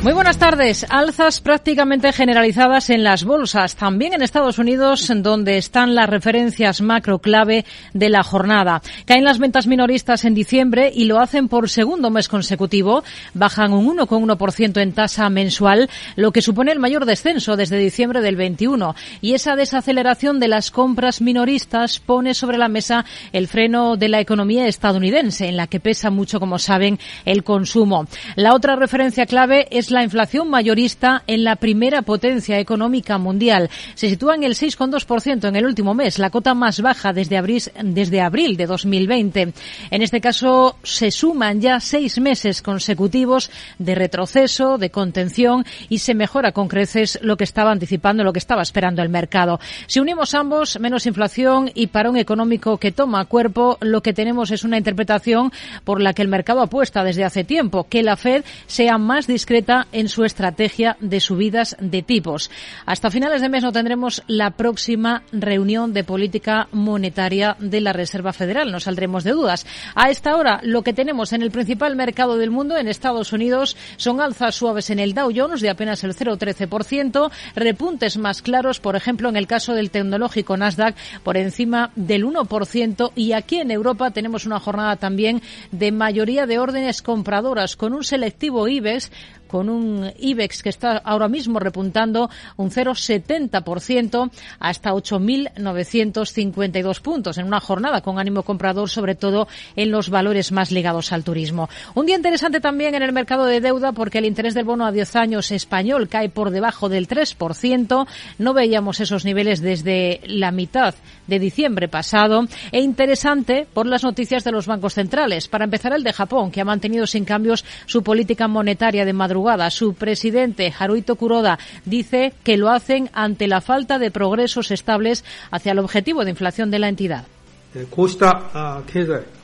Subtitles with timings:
[0.00, 0.86] Muy buenas tardes.
[0.90, 7.18] Alzas prácticamente generalizadas en las bolsas, también en Estados Unidos, donde están las referencias macro
[7.18, 7.64] clave
[7.94, 8.80] de la jornada.
[9.06, 13.02] Caen las ventas minoristas en diciembre y lo hacen por segundo mes consecutivo.
[13.34, 18.36] Bajan un 1,1% en tasa mensual, lo que supone el mayor descenso desde diciembre del
[18.36, 18.94] 21.
[19.20, 24.20] Y esa desaceleración de las compras minoristas pone sobre la mesa el freno de la
[24.20, 28.06] economía estadounidense, en la que pesa mucho, como saben, el consumo.
[28.36, 33.70] La otra referencia clave es la inflación mayorista en la primera potencia económica mundial.
[33.94, 37.62] Se sitúa en el 6,2% en el último mes, la cota más baja desde abril,
[37.82, 39.52] desde abril de 2020.
[39.90, 46.14] En este caso, se suman ya seis meses consecutivos de retroceso, de contención y se
[46.14, 49.60] mejora con creces lo que estaba anticipando, lo que estaba esperando el mercado.
[49.86, 54.64] Si unimos ambos, menos inflación y parón económico que toma cuerpo, lo que tenemos es
[54.64, 55.52] una interpretación
[55.84, 59.77] por la que el mercado apuesta desde hace tiempo, que la Fed sea más discreta
[59.92, 62.50] en su estrategia de subidas de tipos.
[62.86, 68.32] Hasta finales de mes no tendremos la próxima reunión de política monetaria de la Reserva
[68.32, 68.72] Federal.
[68.72, 69.66] No saldremos de dudas.
[69.94, 73.76] A esta hora, lo que tenemos en el principal mercado del mundo, en Estados Unidos,
[73.96, 78.96] son alzas suaves en el Dow Jones de apenas el 0,13%, repuntes más claros, por
[78.96, 83.12] ejemplo, en el caso del tecnológico Nasdaq, por encima del 1%.
[83.14, 88.04] Y aquí en Europa tenemos una jornada también de mayoría de órdenes compradoras, con un
[88.04, 89.10] selectivo IBEX
[89.48, 97.60] con un IBEX que está ahora mismo repuntando un 0,70% hasta 8.952 puntos en una
[97.60, 101.68] jornada con ánimo comprador, sobre todo en los valores más ligados al turismo.
[101.94, 104.92] Un día interesante también en el mercado de deuda porque el interés del bono a
[104.92, 108.06] 10 años español cae por debajo del 3%.
[108.38, 110.94] No veíamos esos niveles desde la mitad
[111.26, 112.46] de diciembre pasado.
[112.72, 115.48] E interesante por las noticias de los bancos centrales.
[115.48, 119.37] Para empezar, el de Japón, que ha mantenido sin cambios su política monetaria de madrugada
[119.70, 125.72] su presidente, Haruito Kuroda, dice que lo hacen ante la falta de progresos estables hacia
[125.72, 127.24] el objetivo de inflación de la entidad.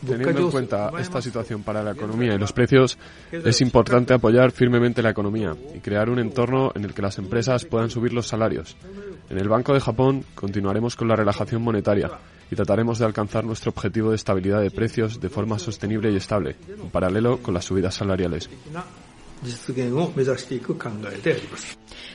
[0.07, 2.97] Teniendo en cuenta esta situación para la economía y los precios,
[3.31, 7.67] es importante apoyar firmemente la economía y crear un entorno en el que las empresas
[7.67, 8.77] puedan subir los salarios.
[9.29, 12.11] En el Banco de Japón continuaremos con la relajación monetaria
[12.51, 16.57] y trataremos de alcanzar nuestro objetivo de estabilidad de precios de forma sostenible y estable,
[16.69, 18.49] en paralelo con las subidas salariales.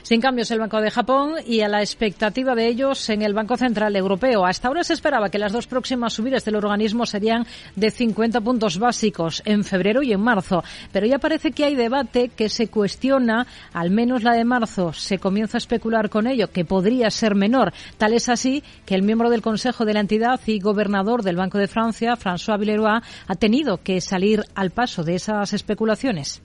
[0.02, 3.56] Sin cambios el Banco de Japón y a la expectativa de ellos en el Banco
[3.56, 4.44] Central Europeo.
[4.44, 7.46] Hasta ahora se esperaba que las dos próximas subidas del organismo serían
[7.76, 10.64] de 50 puntos básicos en febrero y en marzo.
[10.92, 15.18] Pero ya parece que hay debate que se cuestiona, al menos la de marzo, se
[15.18, 17.72] comienza a especular con ello, que podría ser menor.
[17.98, 21.58] Tal es así que el miembro del Consejo de la entidad y gobernador del Banco
[21.58, 26.42] de Francia, François Villeroy, ha tenido que salir al paso de esas especulaciones.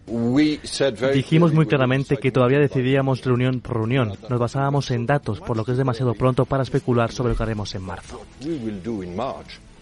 [1.13, 4.13] Dijimos muy claramente que todavía decidíamos reunión por reunión.
[4.29, 7.43] Nos basábamos en datos, por lo que es demasiado pronto para especular sobre lo que
[7.43, 8.21] haremos en marzo.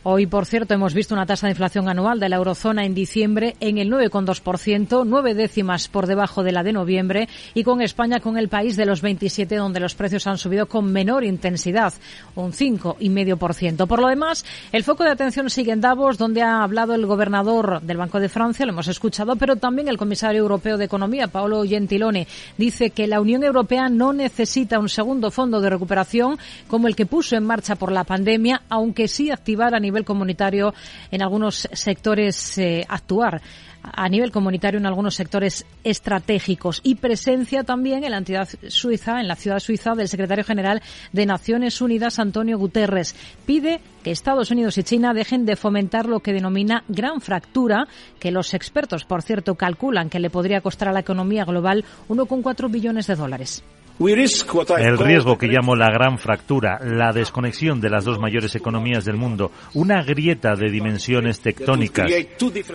[0.05, 3.55] Hoy, por cierto, hemos visto una tasa de inflación anual de la eurozona en diciembre
[3.61, 8.37] en el 9,2%, nueve décimas por debajo de la de noviembre, y con España con
[8.37, 11.93] el país de los 27, donde los precios han subido con menor intensidad,
[12.35, 13.87] un 5,5%.
[13.87, 14.43] Por lo demás,
[14.73, 18.27] el foco de atención sigue en Davos, donde ha hablado el gobernador del Banco de
[18.27, 22.27] Francia, lo hemos escuchado, pero también el comisario europeo de Economía, Paolo Gentiloni,
[22.57, 26.37] dice que la Unión Europea no necesita un segundo fondo de recuperación
[26.67, 30.05] como el que puso en marcha por la pandemia, aunque sí activar a nivel nivel
[30.05, 30.73] comunitario
[31.11, 33.41] en algunos sectores eh, actuar
[33.83, 39.27] a nivel comunitario en algunos sectores estratégicos y presencia también en la entidad suiza, en
[39.27, 40.81] la ciudad suiza, del secretario general
[41.11, 43.13] de Naciones Unidas, Antonio Guterres.
[43.45, 47.87] Pide que Estados Unidos y China dejen de fomentar lo que denomina gran fractura,
[48.19, 52.71] que los expertos, por cierto, calculan que le podría costar a la economía global 1,4
[52.71, 53.63] billones de dólares.
[53.99, 59.17] El riesgo que llamo la gran fractura, la desconexión de las dos mayores economías del
[59.17, 62.11] mundo, una grieta de dimensiones tectónicas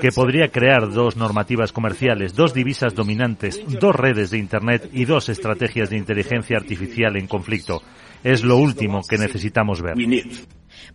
[0.00, 5.28] que podría crear dos normativas comerciales, dos divisas dominantes, dos redes de Internet y dos
[5.28, 7.82] estrategias de inteligencia artificial en conflicto.
[8.22, 9.94] Es lo último que necesitamos ver.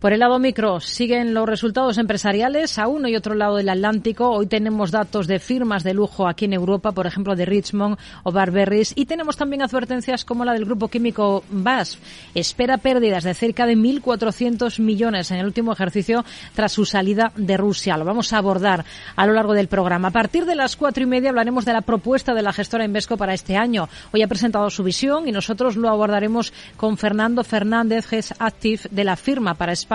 [0.04, 4.32] Por el lado micro, siguen los resultados empresariales a uno y otro lado del Atlántico.
[4.32, 8.34] Hoy tenemos datos de firmas de lujo aquí en Europa, por ejemplo, de Richmond o
[8.34, 8.92] Barberries.
[8.98, 12.02] Y tenemos también advertencias como la del grupo químico BASF.
[12.36, 17.56] Espera pérdidas de cerca de 1.400 millones en el último ejercicio tras su salida de
[17.56, 17.96] Rusia.
[17.96, 18.84] Lo vamos a abordar
[19.16, 20.10] a lo largo del programa.
[20.10, 23.16] A partir de las cuatro y media hablaremos de la propuesta de la gestora Invesco
[23.16, 23.88] para este año.
[24.12, 29.06] Hoy ha presentado su visión y nosotros lo abordaremos con Fernando Fernández, Head Active de
[29.06, 29.93] la firma para España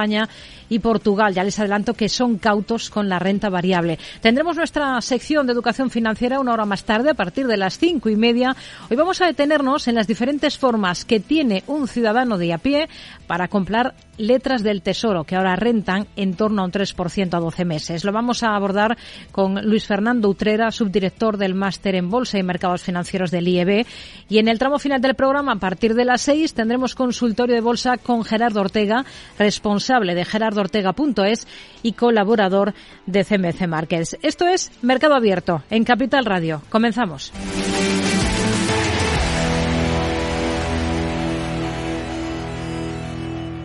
[0.68, 1.34] y Portugal.
[1.34, 3.98] Ya les adelanto que son cautos con la renta variable.
[4.20, 8.08] Tendremos nuestra sección de educación financiera una hora más tarde, a partir de las cinco
[8.08, 8.56] y media.
[8.90, 12.88] Hoy vamos a detenernos en las diferentes formas que tiene un ciudadano de a pie
[13.26, 17.64] para comprar letras del Tesoro, que ahora rentan en torno a un 3% a 12
[17.64, 18.04] meses.
[18.04, 18.98] Lo vamos a abordar
[19.32, 23.86] con Luis Fernando Utrera, subdirector del Máster en Bolsa y Mercados Financieros del IEB.
[24.28, 27.60] Y en el tramo final del programa, a partir de las 6, tendremos consultorio de
[27.60, 29.04] bolsa con Gerardo Ortega,
[29.38, 31.46] responsable de gerardoortega.es
[31.82, 32.74] y colaborador
[33.06, 34.18] de CMC Markets.
[34.22, 36.62] Esto es Mercado Abierto en Capital Radio.
[36.68, 37.32] Comenzamos.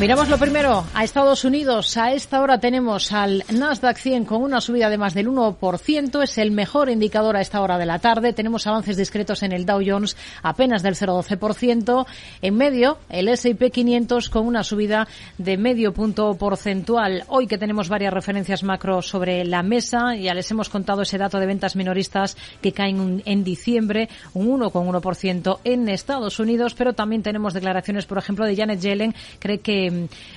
[0.00, 1.96] Miramos lo primero a Estados Unidos.
[1.96, 6.22] A esta hora tenemos al Nasdaq 100 con una subida de más del 1%.
[6.22, 8.32] Es el mejor indicador a esta hora de la tarde.
[8.32, 12.06] Tenemos avances discretos en el Dow Jones apenas del 0,12%.
[12.42, 17.24] En medio, el S&P 500 con una subida de medio punto porcentual.
[17.26, 21.40] Hoy que tenemos varias referencias macro sobre la mesa, ya les hemos contado ese dato
[21.40, 27.52] de ventas minoristas que caen en diciembre, un 1,1% en Estados Unidos, pero también tenemos
[27.52, 29.87] declaraciones, por ejemplo, de Janet Yellen, cree que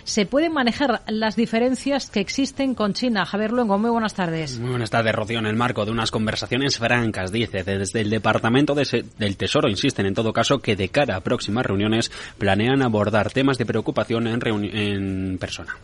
[0.04, 3.26] se pueden manejar las diferencias que existen con China.
[3.26, 4.60] Javier Luengo, muy buenas tardes.
[4.60, 5.40] Muy buenas tardes, Rocío.
[5.40, 10.14] En el marco de unas conversaciones francas, dice, desde el Departamento del Tesoro insisten en
[10.14, 14.42] todo caso que de cara a próximas reuniones planean abordar temas de preocupación en,
[14.76, 15.76] en persona.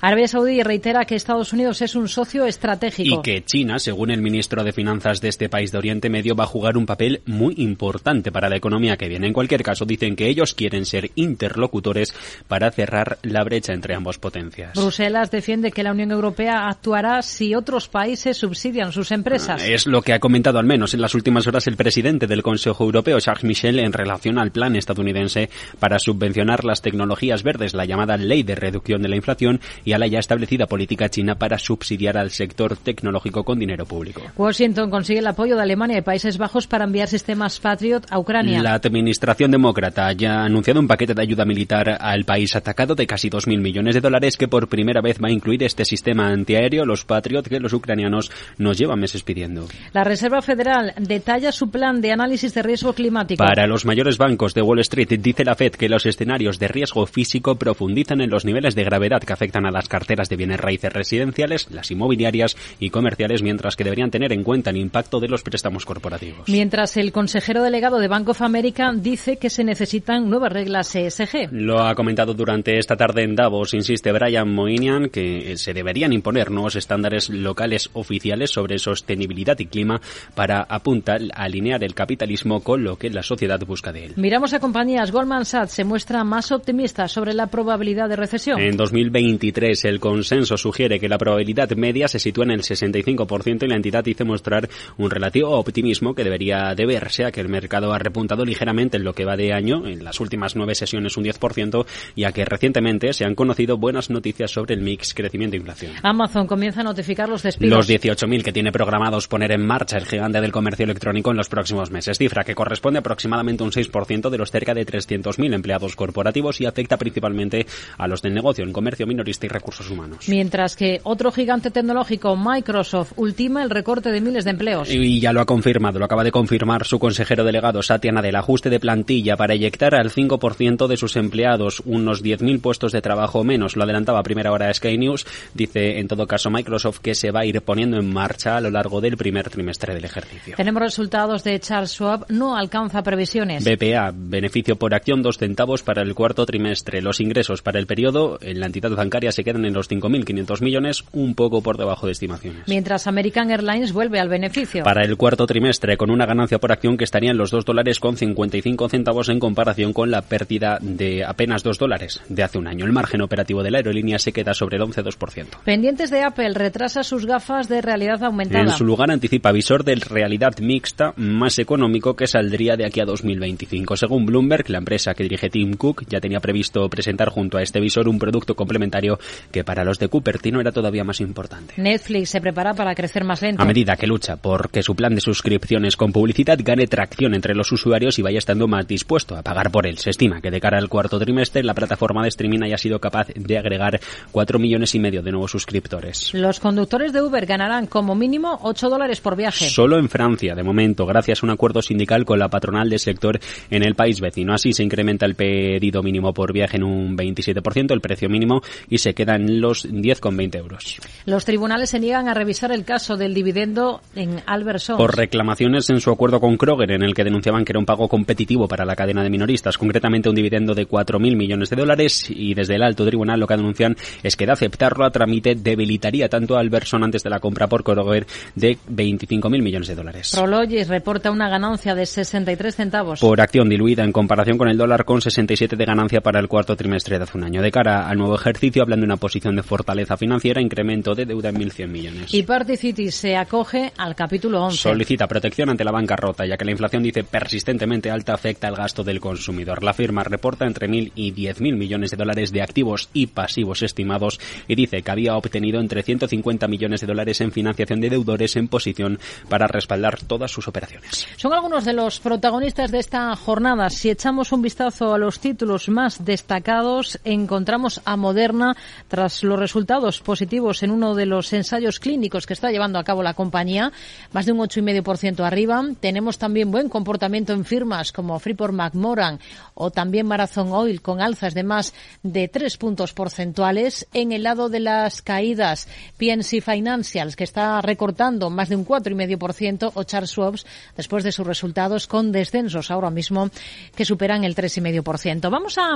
[0.00, 3.16] Arabia Saudí reitera que Estados Unidos es un socio estratégico.
[3.18, 6.44] Y que China, según el ministro de Finanzas de este país de Oriente Medio, va
[6.44, 9.26] a jugar un papel muy importante para la economía que viene.
[9.26, 12.14] En cualquier caso, dicen que ellos quieren ser interlocutores
[12.46, 14.74] para cerrar la brecha entre ambas potencias.
[14.74, 19.62] Bruselas defiende que la Unión Europea actuará si otros países subsidian sus empresas.
[19.66, 22.84] Es lo que ha comentado al menos en las últimas horas el presidente del Consejo
[22.84, 28.16] Europeo, Charles Michel, en relación al plan estadounidense para subvencionar las tecnologías verdes, la llamada
[28.16, 32.18] Ley de Reducción de la Inflación y a la ya establecida política china para subsidiar
[32.18, 34.20] al sector tecnológico con dinero público.
[34.36, 38.62] Washington consigue el apoyo de Alemania y Países Bajos para enviar sistemas Patriot a Ucrania.
[38.62, 43.06] La administración demócrata ya ha anunciado un paquete de ayuda militar al país atacado de
[43.06, 46.84] casi 2.000 millones de dólares que por primera vez va a incluir este sistema antiaéreo,
[46.84, 49.68] los Patriot, que los ucranianos nos llevan meses pidiendo.
[49.94, 53.42] La Reserva Federal detalla su plan de análisis de riesgo climático.
[53.42, 57.06] Para los mayores bancos de Wall Street, dice la Fed que los escenarios de riesgo
[57.06, 60.92] físico profundizan en los niveles de gravedad que afectan a las carteras de bienes raíces
[60.92, 65.44] residenciales, las inmobiliarias y comerciales, mientras que deberían tener en cuenta el impacto de los
[65.44, 66.48] préstamos corporativos.
[66.48, 71.52] Mientras el consejero delegado de Bank of America dice que se necesitan nuevas reglas ESG.
[71.52, 76.50] Lo ha comentado durante esta tarde en Davos, insiste Brian Moynihan, que se deberían imponer
[76.50, 80.00] nuevos estándares locales oficiales sobre sostenibilidad y clima
[80.34, 84.14] para apuntar a alinear el capitalismo con lo que la sociedad busca de él.
[84.16, 85.12] Miramos a compañías.
[85.12, 88.60] Goldman Sachs se muestra más optimista sobre la probabilidad de recesión.
[88.60, 93.68] En 2023 el consenso sugiere que la probabilidad media se sitúa en el 65% y
[93.68, 97.98] la entidad dice mostrar un relativo optimismo que debería deberse a que el mercado ha
[97.98, 101.86] repuntado ligeramente en lo que va de año, en las últimas nueve sesiones un 10%,
[102.14, 105.92] y a que recientemente se han conocido buenas noticias sobre el mix crecimiento e inflación.
[106.02, 107.76] Amazon comienza a notificar los despidos.
[107.76, 111.48] Los 18.000 que tiene programados poner en marcha el gigante del comercio electrónico en los
[111.48, 116.60] próximos meses, cifra que corresponde aproximadamente un 6% de los cerca de 300.000 empleados corporativos
[116.60, 120.28] y afecta principalmente a los del negocio en comercio minorista y recursos humanos.
[120.28, 124.90] Mientras que otro gigante tecnológico, Microsoft, ultima el recorte de miles de empleos.
[124.90, 128.70] Y ya lo ha confirmado, lo acaba de confirmar su consejero delegado, Satya Nadella, ajuste
[128.70, 133.76] de plantilla para eyectar al 5% de sus empleados, unos 10.000 puestos de trabajo menos.
[133.76, 135.26] Lo adelantaba a primera hora Sky News.
[135.54, 138.70] Dice, en todo caso, Microsoft que se va a ir poniendo en marcha a lo
[138.70, 140.54] largo del primer trimestre del ejercicio.
[140.56, 143.64] Tenemos resultados de Charles Schwab, no alcanza previsiones.
[143.64, 147.02] BPA, beneficio por acción dos centavos para el cuarto trimestre.
[147.02, 151.04] Los ingresos para el periodo en la entidad bancaria se quedan en los 5.500 millones,
[151.12, 152.64] un poco por debajo de estimaciones.
[152.66, 154.84] Mientras American Airlines vuelve al beneficio.
[154.84, 157.98] Para el cuarto trimestre, con una ganancia por acción que estaría en los 2 dólares
[157.98, 162.66] con 55 centavos en comparación con la pérdida de apenas 2 dólares de hace un
[162.66, 162.84] año.
[162.84, 165.62] El margen operativo de la aerolínea se queda sobre el 11,2%.
[165.64, 168.64] Pendientes de Apple, retrasa sus gafas de realidad aumentada.
[168.64, 173.06] En su lugar anticipa visor de realidad mixta más económico que saldría de aquí a
[173.06, 173.96] 2025.
[173.96, 177.80] Según Bloomberg, la empresa que dirige Tim Cook ya tenía previsto presentar junto a este
[177.80, 179.18] visor un producto complementario
[179.50, 181.74] que para los de Cupertino era todavía más importante.
[181.76, 183.62] Netflix se prepara para crecer más lento.
[183.62, 187.54] A medida que lucha por que su plan de suscripciones con publicidad gane tracción entre
[187.54, 189.98] los usuarios y vaya estando más dispuesto a pagar por él.
[189.98, 193.28] Se estima que de cara al cuarto trimestre la plataforma de streaming haya sido capaz
[193.34, 194.00] de agregar
[194.32, 196.32] 4 millones y medio de nuevos suscriptores.
[196.34, 199.68] Los conductores de Uber ganarán como mínimo 8 dólares por viaje.
[199.68, 203.38] Solo en Francia, de momento, gracias a un acuerdo sindical con la patronal del sector
[203.70, 204.54] en el país vecino.
[204.54, 208.98] Así se incrementa el pedido mínimo por viaje en un 27%, el precio mínimo, y
[208.98, 211.00] se queda en los 10,20 euros.
[211.26, 214.96] Los tribunales se niegan a revisar el caso del dividendo en Alberson.
[214.96, 218.08] Por reclamaciones en su acuerdo con Kroger, en el que denunciaban que era un pago
[218.08, 222.54] competitivo para la cadena de minoristas, concretamente un dividendo de 4.000 millones de dólares, y
[222.54, 226.56] desde el alto tribunal lo que denuncian es que de aceptarlo a trámite debilitaría tanto
[226.56, 230.32] a Alberson antes de la compra por Kroger de 25.000 millones de dólares.
[230.36, 233.20] Prologis reporta una ganancia de 63 centavos.
[233.20, 236.76] Por acción diluida en comparación con el dólar con 67 de ganancia para el cuarto
[236.76, 237.62] trimestre de hace un año.
[237.62, 241.56] De cara al nuevo ejercicio, hablando una posición de fortaleza financiera, incremento de deuda en
[241.56, 242.34] 1.100 millones.
[242.34, 242.76] Y Party
[243.10, 244.76] se acoge al capítulo 11.
[244.76, 249.02] Solicita protección ante la bancarrota, ya que la inflación dice persistentemente alta afecta al gasto
[249.02, 249.82] del consumidor.
[249.82, 254.38] La firma reporta entre 1.000 y 10.000 millones de dólares de activos y pasivos estimados
[254.66, 258.68] y dice que había obtenido entre 150 millones de dólares en financiación de deudores en
[258.68, 261.26] posición para respaldar todas sus operaciones.
[261.36, 263.88] Son algunos de los protagonistas de esta jornada.
[263.88, 268.76] Si echamos un vistazo a los títulos más destacados, encontramos a Moderna
[269.06, 273.22] tras los resultados positivos en uno de los ensayos clínicos que está llevando a cabo
[273.22, 273.92] la compañía,
[274.32, 275.84] más de un 8,5% arriba.
[276.00, 279.38] Tenemos también buen comportamiento en firmas como Freeport McMoran
[279.74, 284.06] o también Marathon Oil con alzas de más de 3 puntos porcentuales.
[284.12, 289.92] En el lado de las caídas, PNC Financials que está recortando más de un 4,5%
[289.94, 290.48] o Charles Schwab
[290.96, 293.50] después de sus resultados con descensos ahora mismo
[293.94, 295.50] que superan el 3,5%.
[295.50, 295.94] Vamos a,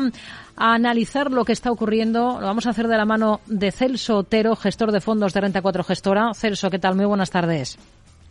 [0.56, 2.40] a, analizar lo que está ocurriendo.
[2.40, 5.62] Lo vamos a hacer de la mano de Celso Otero, gestor de fondos de Renta
[5.62, 6.34] 4 Gestora.
[6.34, 6.94] Celso, ¿qué tal?
[6.96, 7.78] Muy buenas tardes.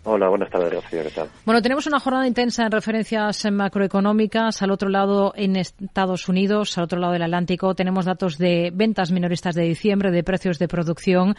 [0.03, 1.03] Hola, buenas tardes, Rocío.
[1.03, 1.27] ¿Qué tal?
[1.45, 4.63] Bueno, tenemos una jornada intensa en referencias macroeconómicas.
[4.63, 9.11] Al otro lado, en Estados Unidos, al otro lado del Atlántico, tenemos datos de ventas
[9.11, 11.35] minoristas de diciembre, de precios de producción,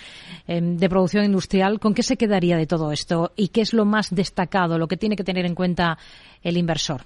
[0.47, 1.81] de producción industrial.
[1.81, 3.33] ¿Con qué se quedaría de todo esto?
[3.35, 5.99] ¿Y qué es lo más destacado, lo que tiene que tener en cuenta
[6.45, 7.01] el inversor?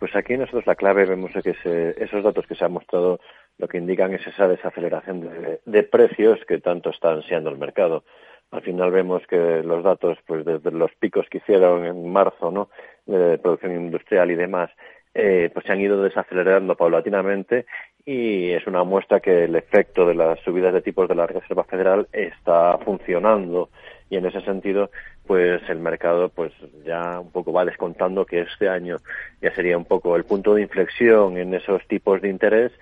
[0.00, 3.20] Pues aquí nosotros la clave vemos que esos datos que se han mostrado
[3.58, 8.04] lo que indican es esa desaceleración de, de precios que tanto está ansiando el mercado
[8.52, 12.68] al final vemos que los datos, pues desde los picos que hicieron en marzo, ¿no?
[13.06, 14.70] De producción industrial y demás,
[15.14, 17.64] eh, pues se han ido desacelerando paulatinamente
[18.04, 21.64] y es una muestra que el efecto de las subidas de tipos de la Reserva
[21.64, 23.70] Federal está funcionando
[24.10, 24.90] y en ese sentido
[25.26, 26.52] pues el mercado pues
[26.84, 28.96] ya un poco va descontando que este año
[29.40, 32.72] ya sería un poco el punto de inflexión en esos tipos de interés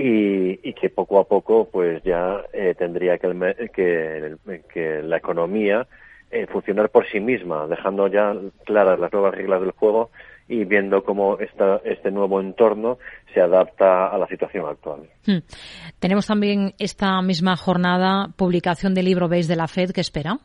[0.00, 4.36] y, que poco a poco pues ya eh, tendría que, que,
[4.72, 5.88] que, la economía
[6.30, 8.32] eh, funcionar por sí misma, dejando ya
[8.64, 10.10] claras las nuevas reglas del juego
[10.46, 12.98] y viendo cómo esta, este nuevo entorno
[13.34, 15.00] se adapta a la situación actual.
[15.26, 15.38] Hmm.
[15.98, 20.38] Tenemos también esta misma jornada publicación del libro Base de la Fed que espera.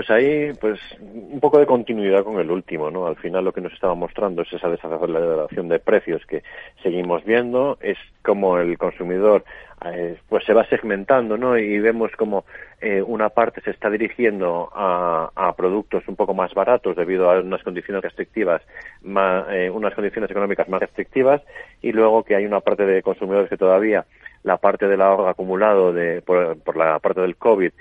[0.00, 3.06] Pues ahí, pues un poco de continuidad con el último, ¿no?
[3.06, 6.42] Al final lo que nos estaba mostrando es esa desaceleración de precios que
[6.82, 9.44] seguimos viendo, es como el consumidor
[9.84, 11.58] eh, pues se va segmentando, ¿no?
[11.58, 12.46] Y vemos como
[12.80, 17.62] eh, una parte se está dirigiendo a, productos un poco más baratos debido a unas
[17.62, 18.62] condiciones restrictivas,
[19.02, 21.42] más, eh, unas condiciones económicas más restrictivas,
[21.82, 24.06] y luego que hay una parte de consumidores que todavía
[24.44, 27.72] la parte del ahorro acumulado de, por la parte del COVID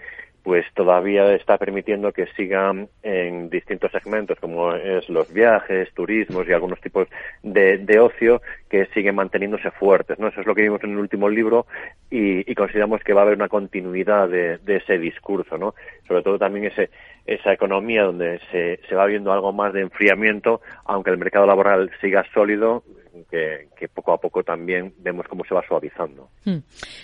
[0.44, 6.54] pues todavía está permitiendo que sigan en distintos segmentos, como es los viajes, turismos y
[6.54, 7.08] algunos tipos
[7.44, 10.18] de, de ocio, que siguen manteniéndose fuertes.
[10.20, 10.28] ¿no?
[10.28, 11.66] Eso es lo que vimos en el último libro
[12.10, 15.76] y, y consideramos que va a haber una continuidad de, de, ese discurso, ¿no?
[16.08, 16.90] sobre todo también ese,
[17.26, 21.92] esa economía donde se, se va viendo algo más de enfriamiento, aunque el mercado laboral
[22.02, 22.84] siga sólido,
[23.26, 26.30] que, que, poco a poco también vemos cómo se va suavizando.
[26.46, 26.60] Hmm.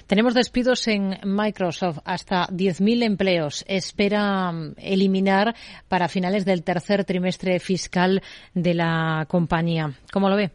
[0.08, 3.66] Tenemos despidos en Microsoft, hasta 10.000 empleos.
[3.68, 5.56] Espera mm, eliminar
[5.88, 8.22] para finales del tercer trimestre fiscal
[8.54, 9.92] de la compañía.
[10.12, 10.52] ¿Cómo lo ve?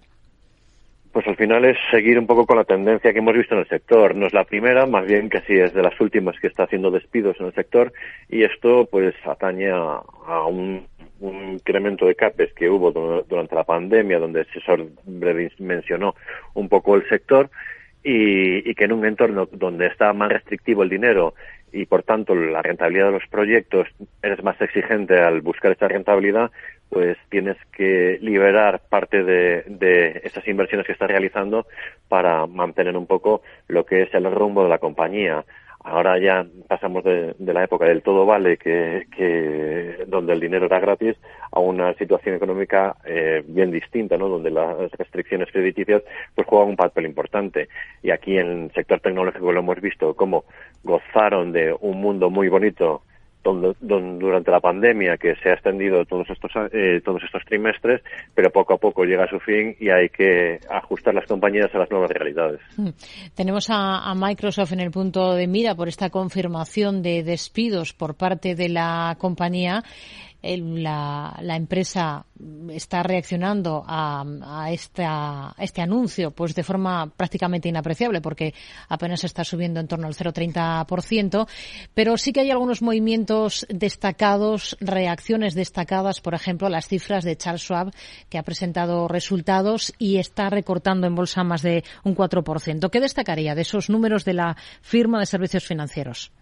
[1.13, 3.69] Pues al final es seguir un poco con la tendencia que hemos visto en el
[3.69, 4.15] sector.
[4.15, 6.93] No es la primera, más bien que sí es de las últimas que está haciendo
[6.93, 7.93] despidos en el sector
[8.29, 10.03] y esto pues atañe a,
[10.47, 10.87] un,
[11.21, 12.91] incremento de capes que hubo
[13.29, 16.15] durante la pandemia donde se sobredimensionó
[16.55, 17.51] un poco el sector
[18.03, 21.35] y, que en un entorno donde está más restrictivo el dinero
[21.73, 23.87] y por tanto la rentabilidad de los proyectos
[24.23, 26.51] eres más exigente al buscar esa rentabilidad,
[26.89, 31.67] pues tienes que liberar parte de esas inversiones que estás realizando
[32.09, 35.45] para mantener un poco lo que es el rumbo de la compañía.
[35.83, 40.79] Ahora ya pasamos de, la época del todo vale, que, que, donde el dinero era
[40.79, 41.17] gratis,
[41.53, 44.29] a una situación económica eh, bien distinta, ¿no?
[44.29, 46.03] Donde las restricciones crediticias
[46.35, 47.69] pues juegan un papel importante.
[48.03, 50.45] Y aquí en el sector tecnológico lo hemos visto cómo
[50.85, 53.03] gozaron de un mundo muy bonito
[53.43, 58.03] durante la pandemia que se ha extendido todos estos eh, todos estos trimestres
[58.35, 61.79] pero poco a poco llega a su fin y hay que ajustar las compañías a
[61.79, 62.89] las nuevas realidades hmm.
[63.35, 68.55] tenemos a, Microsoft en el punto de mira por esta confirmación de despidos por parte
[68.55, 69.83] de la compañía
[70.43, 72.25] la, la, empresa
[72.71, 78.55] está reaccionando a, a, esta, este anuncio pues de forma prácticamente inapreciable porque
[78.89, 81.47] apenas está subiendo en torno al 0,30%,
[81.95, 87.63] pero sí que hay algunos movimientos destacados, reacciones destacadas, por ejemplo, las cifras de Charles
[87.63, 87.93] Schwab
[88.29, 92.91] que ha presentado resultados y está recortando en bolsa más de un 4%.
[92.91, 96.33] ¿Qué destacaría de esos números de la firma de servicios financieros?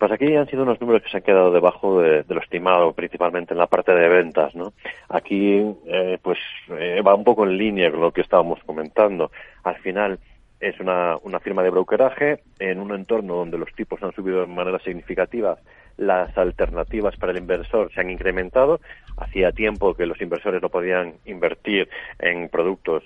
[0.00, 3.52] Pues aquí han sido unos números que se han quedado debajo de, lo estimado, principalmente
[3.52, 4.72] en la parte de ventas, ¿no?
[5.10, 6.38] Aquí, eh, pues,
[6.70, 9.30] eh, va un poco en línea con lo que estábamos comentando.
[9.62, 10.18] Al final,
[10.58, 14.46] es una, una firma de brokeraje en un entorno donde los tipos han subido de
[14.46, 15.58] manera significativa
[16.00, 18.80] las alternativas para el inversor se han incrementado.
[19.18, 23.04] Hacía tiempo que los inversores no podían invertir en productos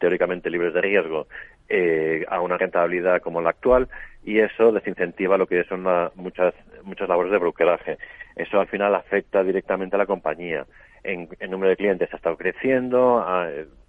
[0.00, 1.28] teóricamente libres de riesgo
[1.74, 3.88] eh, a una rentabilidad como la actual
[4.22, 5.86] y eso desincentiva lo que son
[6.16, 6.52] muchas
[6.82, 7.96] muchas labores de brokeraje.
[8.36, 10.66] Eso al final afecta directamente a la compañía.
[11.02, 13.24] En, el número de clientes ha estado creciendo,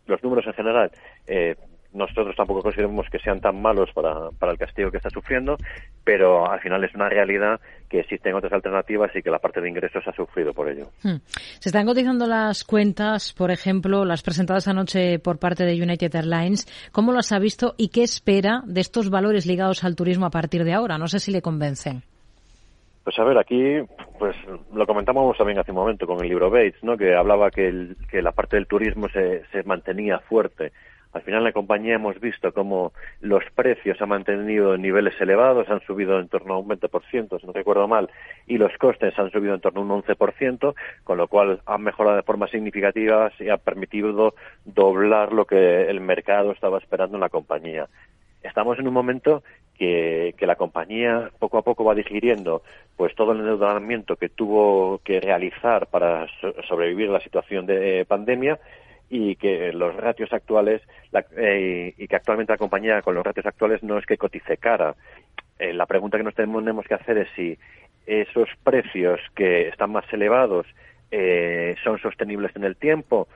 [0.07, 0.91] los números en general
[1.27, 1.55] eh,
[1.93, 5.57] nosotros tampoco consideramos que sean tan malos para, para el castigo que está sufriendo,
[6.03, 7.59] pero al final es una realidad
[7.89, 10.87] que existen otras alternativas y que la parte de ingresos ha sufrido por ello.
[11.03, 11.17] Hmm.
[11.59, 16.67] Se están cotizando las cuentas, por ejemplo, las presentadas anoche por parte de United Airlines.
[16.91, 20.63] ¿Cómo las ha visto y qué espera de estos valores ligados al turismo a partir
[20.63, 20.97] de ahora?
[20.97, 22.03] No sé si le convencen.
[23.03, 23.79] Pues a ver, aquí
[24.17, 24.35] pues
[24.73, 26.95] lo comentábamos también hace un momento con el libro Bates, ¿no?
[26.95, 30.71] que hablaba que, que la parte del turismo se, se mantenía fuerte
[31.13, 35.81] al final la compañía hemos visto cómo los precios han mantenido en niveles elevados, han
[35.81, 38.09] subido en torno a un 20%, si no recuerdo mal,
[38.47, 40.73] y los costes han subido en torno a un 11%,
[41.03, 44.33] con lo cual han mejorado de forma significativa y ha permitido
[44.65, 47.87] doblar lo que el mercado estaba esperando en la compañía.
[48.41, 49.43] Estamos en un momento
[49.77, 52.61] que, que, la compañía poco a poco va digiriendo
[52.97, 56.27] pues todo el endeudamiento que tuvo que realizar para
[56.67, 58.59] sobrevivir la situación de pandemia
[59.15, 60.81] y que los ratios actuales
[61.37, 64.95] eh, y que actualmente la compañía con los ratios actuales no es que cotice cara.
[65.59, 67.55] Eh, la pregunta que nos tenemos que hacer es si
[68.07, 70.65] esos precios que están más elevados
[71.11, 73.27] eh, son sostenibles en el tiempo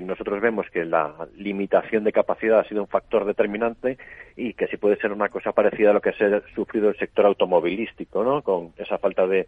[0.00, 3.98] nosotros vemos que la limitación de capacidad ha sido un factor determinante
[4.36, 7.26] y que sí puede ser una cosa parecida a lo que ha sufrido el sector
[7.26, 8.42] automovilístico, ¿no?
[8.42, 9.46] Con esa falta de,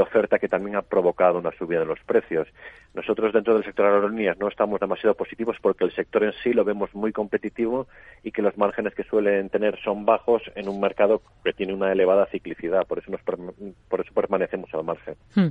[0.00, 2.48] oferta que también ha provocado una subida de los precios.
[2.94, 6.64] Nosotros dentro del sector aerolíneas no estamos demasiado positivos porque el sector en sí lo
[6.64, 7.86] vemos muy competitivo
[8.22, 11.92] y que los márgenes que suelen tener son bajos en un mercado que tiene una
[11.92, 12.86] elevada ciclicidad.
[12.86, 15.16] Por eso, nos, por eso permanecemos al margen.
[15.34, 15.48] Hmm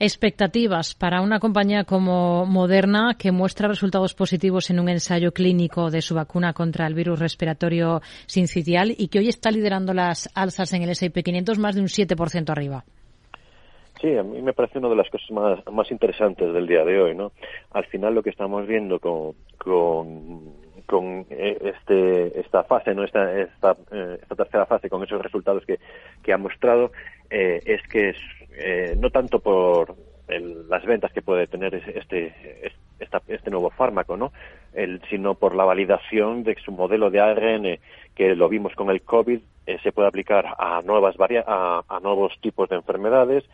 [0.00, 6.02] expectativas para una compañía como Moderna que muestra resultados positivos en un ensayo clínico de
[6.02, 10.82] su vacuna contra el virus respiratorio sincitial y que hoy está liderando las alzas en
[10.82, 12.84] el S&P 500 más de un 7% arriba.
[14.00, 17.00] Sí, a mí me parece una de las cosas más, más interesantes del día de
[17.00, 17.32] hoy, ¿no?
[17.72, 19.34] Al final lo que estamos viendo con,
[20.86, 23.02] con, eh, este, esta fase, ¿no?
[23.02, 26.92] Esta, esta, eh, esta tercera fase, con esos resultados que, ha mostrado,
[27.28, 28.14] eh, es que
[28.52, 29.96] eh, no tanto por
[30.28, 32.34] las ventas que puede tener este,
[33.28, 34.32] este nuevo fármaco, ¿no?
[34.74, 37.78] El, sino por la validación de su modelo de ARN,
[38.14, 42.32] que lo vimos con el COVID, eh, se puede aplicar a, nuevas a, a nuevos
[42.42, 43.44] tipos de enfermedades,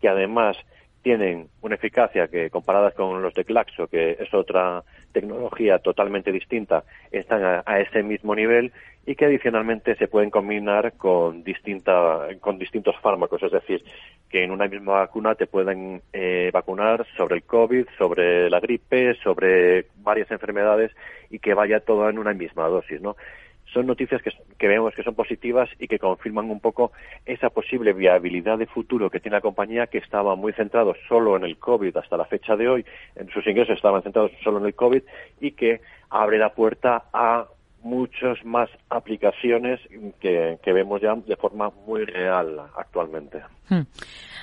[0.00, 0.56] que además
[1.02, 6.84] tienen una eficacia que comparadas con los de Claxo, que es otra tecnología totalmente distinta,
[7.10, 8.72] están a, ese mismo nivel
[9.04, 13.84] y que adicionalmente se pueden combinar con, distinta, con distintos fármacos, es decir,
[14.30, 19.14] que en una misma vacuna te pueden eh, vacunar sobre el COVID, sobre la gripe,
[19.22, 20.92] sobre varias enfermedades
[21.30, 23.16] y que vaya todo en una misma dosis, ¿no?
[23.72, 26.92] Son noticias que, vemos que son positivas y que confirman un poco
[27.26, 31.44] esa posible viabilidad de futuro que tiene la compañía que estaba muy centrado solo en
[31.44, 32.84] el COVID hasta la fecha de hoy,
[33.16, 35.02] en sus ingresos estaban centrados solo en el COVID
[35.40, 35.80] y que
[36.10, 37.46] abre la puerta a
[37.82, 39.80] muchas más aplicaciones
[40.20, 43.42] que, vemos ya de forma muy real actualmente.
[43.68, 43.82] Hmm.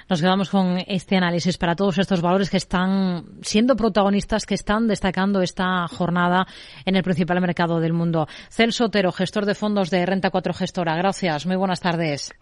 [0.10, 4.88] Nos quedamos con este análisis para todos estos valores que están siendo protagonistas, que están
[4.88, 6.48] destacando esta jornada
[6.86, 8.28] en el principal mercado del mundo.
[8.50, 10.96] Celso Otero, gestor de fondos de Renta 4 Gestora.
[10.96, 11.46] Gracias.
[11.46, 12.34] Muy buenas tardes.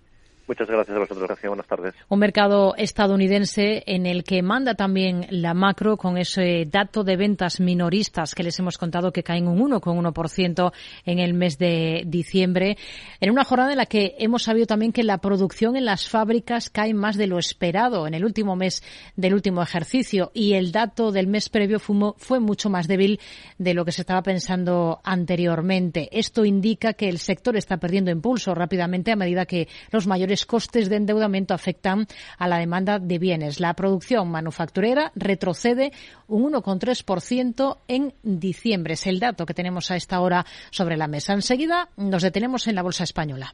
[0.48, 1.28] Muchas gracias a vosotros.
[1.28, 1.50] Gracias.
[1.50, 1.94] Buenas tardes.
[2.08, 7.60] Un mercado estadounidense en el que manda también la macro con ese dato de ventas
[7.60, 10.72] minoristas que les hemos contado que caen un 1,1%
[11.06, 12.78] en el mes de diciembre.
[13.20, 16.70] En una jornada en la que hemos sabido también que la producción en las fábricas
[16.70, 18.84] cae más de lo esperado en el último mes
[19.16, 23.20] del último ejercicio y el dato del mes previo fue mucho más débil
[23.58, 26.08] de lo que se estaba pensando anteriormente.
[26.12, 30.90] Esto indica que el sector está perdiendo impulso rápidamente a medida que los mayores costes
[30.90, 33.60] de endeudamiento afectan a la demanda de bienes.
[33.60, 35.92] La producción manufacturera retrocede
[36.28, 38.94] un 1,3% en diciembre.
[38.94, 41.34] Es el dato que tenemos a esta hora sobre la mesa.
[41.34, 43.54] Enseguida nos detenemos en la Bolsa Española.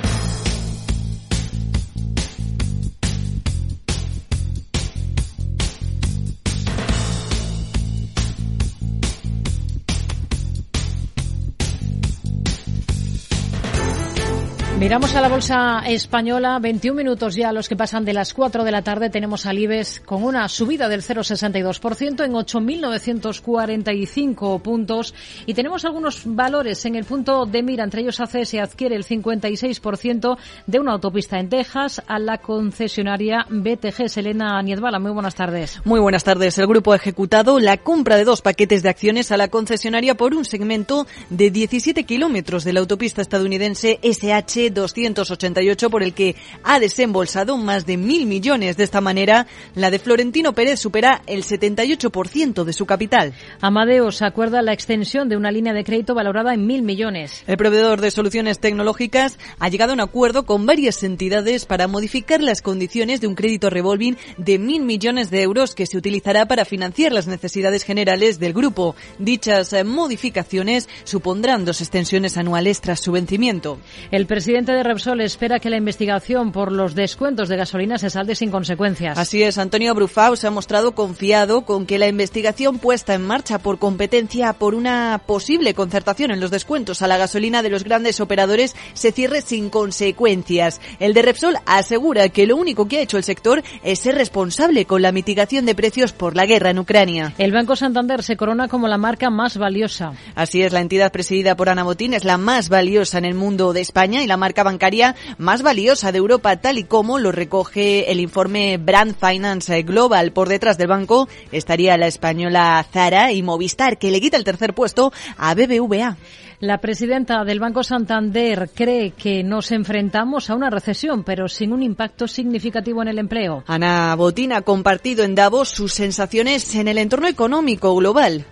[14.81, 18.71] Miramos a la bolsa española, 21 minutos ya los que pasan de las 4 de
[18.71, 19.11] la tarde.
[19.11, 25.13] Tenemos al IBEX con una subida del 0,62% en 8.945 puntos
[25.45, 27.83] y tenemos algunos valores en el punto de mira.
[27.83, 33.45] Entre ellos hace se adquiere el 56% de una autopista en Texas a la concesionaria
[33.51, 34.09] BTG.
[34.09, 35.79] Selena Niedbala, muy buenas tardes.
[35.85, 36.57] Muy buenas tardes.
[36.57, 40.33] El grupo ha ejecutado la compra de dos paquetes de acciones a la concesionaria por
[40.33, 46.79] un segmento de 17 kilómetros de la autopista estadounidense SH 288 por el que ha
[46.79, 48.77] desembolsado más de mil millones.
[48.77, 53.33] De esta manera, la de Florentino Pérez supera el 78% de su capital.
[53.61, 57.43] Amadeus acuerda la extensión de una línea de crédito valorada en mil millones.
[57.47, 62.41] El proveedor de soluciones tecnológicas ha llegado a un acuerdo con varias entidades para modificar
[62.41, 66.65] las condiciones de un crédito revolving de mil millones de euros que se utilizará para
[66.65, 68.95] financiar las necesidades generales del grupo.
[69.19, 73.79] Dichas modificaciones supondrán dos extensiones anuales tras su vencimiento.
[74.11, 78.11] El presidente presidente de Repsol espera que la investigación por los descuentos de gasolina se
[78.11, 79.17] salde sin consecuencias.
[79.17, 83.57] Así es, Antonio Brufau se ha mostrado confiado con que la investigación puesta en marcha
[83.57, 88.19] por competencia por una posible concertación en los descuentos a la gasolina de los grandes
[88.19, 90.79] operadores se cierre sin consecuencias.
[90.99, 94.85] El de Repsol asegura que lo único que ha hecho el sector es ser responsable
[94.85, 97.33] con la mitigación de precios por la guerra en Ucrania.
[97.39, 100.13] El Banco Santander se corona como la marca más valiosa.
[100.35, 103.73] Así es, la entidad presidida por Ana Botín es la más valiosa en el mundo
[103.73, 107.31] de España y la marca marca bancaria más valiosa de Europa, tal y como lo
[107.31, 110.33] recoge el informe Brand Finance Global.
[110.33, 114.73] Por detrás del banco estaría la española Zara y Movistar, que le quita el tercer
[114.73, 116.17] puesto a BBVA.
[116.59, 121.81] La presidenta del Banco Santander cree que nos enfrentamos a una recesión, pero sin un
[121.81, 123.63] impacto significativo en el empleo.
[123.67, 128.45] Ana Botín ha compartido en Davos sus sensaciones en el entorno económico global.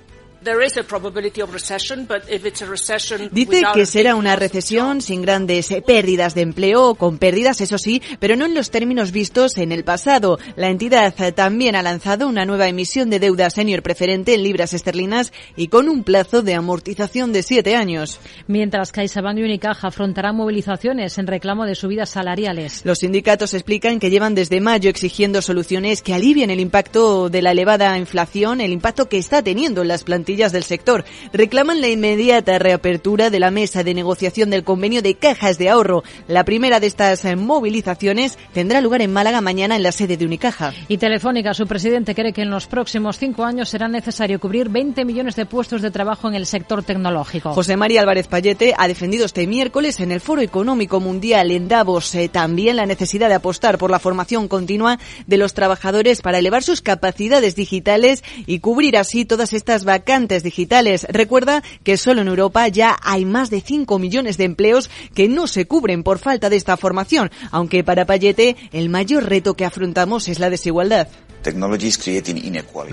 [3.32, 8.02] Dice que será una recesión sin grandes eh, pérdidas de empleo, con pérdidas, eso sí,
[8.20, 10.40] pero no en los términos vistos en el pasado.
[10.56, 14.74] La entidad eh, también ha lanzado una nueva emisión de deuda senior preferente en libras
[14.74, 18.20] esterlinas y con un plazo de amortización de siete años.
[18.48, 22.82] Mientras CaixaBank y Unicaja afrontarán movilizaciones en reclamo de subidas salariales.
[22.86, 27.52] Los sindicatos explican que llevan desde mayo exigiendo soluciones que alivien el impacto de la
[27.52, 31.06] elevada inflación, el impacto que está teniendo en las plantillas plantillas del sector.
[31.34, 36.04] Reclaman la inmediata reapertura de la mesa de negociación del convenio de cajas de ahorro.
[36.28, 40.74] La primera de estas movilizaciones tendrá lugar en Málaga mañana en la sede de Unicaja.
[40.88, 45.04] Y Telefónica, su presidente, cree que en los próximos cinco años será necesario cubrir 20
[45.04, 47.54] millones de puestos de trabajo en el sector tecnológico.
[47.54, 52.14] José María Álvarez Payete ha defendido este miércoles en el Foro Económico Mundial en Davos
[52.14, 56.62] eh, también la necesidad de apostar por la formación continua de los trabajadores para elevar
[56.62, 61.08] sus capacidades digitales y cubrir así todas estas vacantes digitales.
[61.10, 65.48] Recuerda que solo en Europa ya hay más de 5 millones de empleos que no
[65.48, 70.28] se cubren por falta de esta formación, aunque para Payete el mayor reto que afrontamos
[70.28, 71.08] es la desigualdad.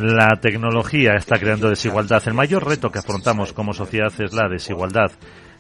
[0.00, 2.22] La tecnología está creando desigualdad.
[2.26, 5.10] El mayor reto que afrontamos como sociedad es la desigualdad.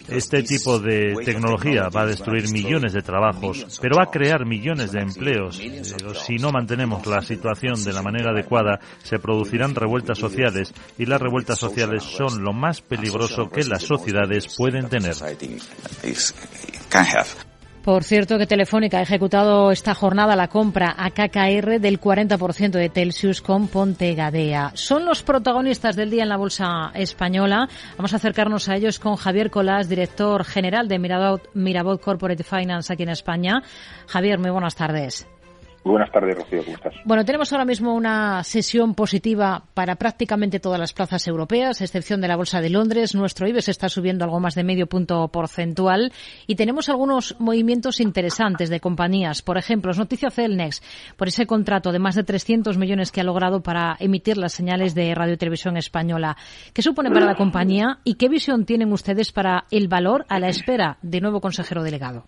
[0.08, 4.92] Este tipo de tecnología va a destruir millones de trabajos, pero va a crear millones
[4.92, 5.60] de empleos.
[5.96, 11.06] Pero si no mantenemos la situación de la manera adecuada, se producirán revueltas sociales y
[11.06, 15.14] las revueltas sociales son lo más peligroso que las sociedades pueden tener.
[17.86, 22.88] Por cierto que Telefónica ha ejecutado esta jornada la compra a KKR del 40% de
[22.88, 24.72] Telsius con Pontegadea.
[24.74, 27.68] Son los protagonistas del día en la bolsa española.
[27.96, 33.04] Vamos a acercarnos a ellos con Javier Colás, director general de Mirabot Corporate Finance aquí
[33.04, 33.62] en España.
[34.08, 35.28] Javier, muy buenas tardes
[35.92, 36.64] buenas tardes, Rocío.
[36.64, 36.94] ¿Cómo estás?
[37.04, 42.28] Bueno, tenemos ahora mismo una sesión positiva para prácticamente todas las plazas europeas, excepción de
[42.28, 43.14] la Bolsa de Londres.
[43.14, 46.12] Nuestro IBEX está subiendo algo más de medio punto porcentual
[46.46, 49.42] y tenemos algunos movimientos interesantes de compañías.
[49.42, 50.82] Por ejemplo, es noticia Celnex
[51.16, 54.94] por ese contrato de más de 300 millones que ha logrado para emitir las señales
[54.94, 56.36] de radio y televisión española.
[56.72, 60.48] ¿Qué supone para la compañía y qué visión tienen ustedes para el valor a la
[60.48, 62.24] espera de nuevo consejero delegado?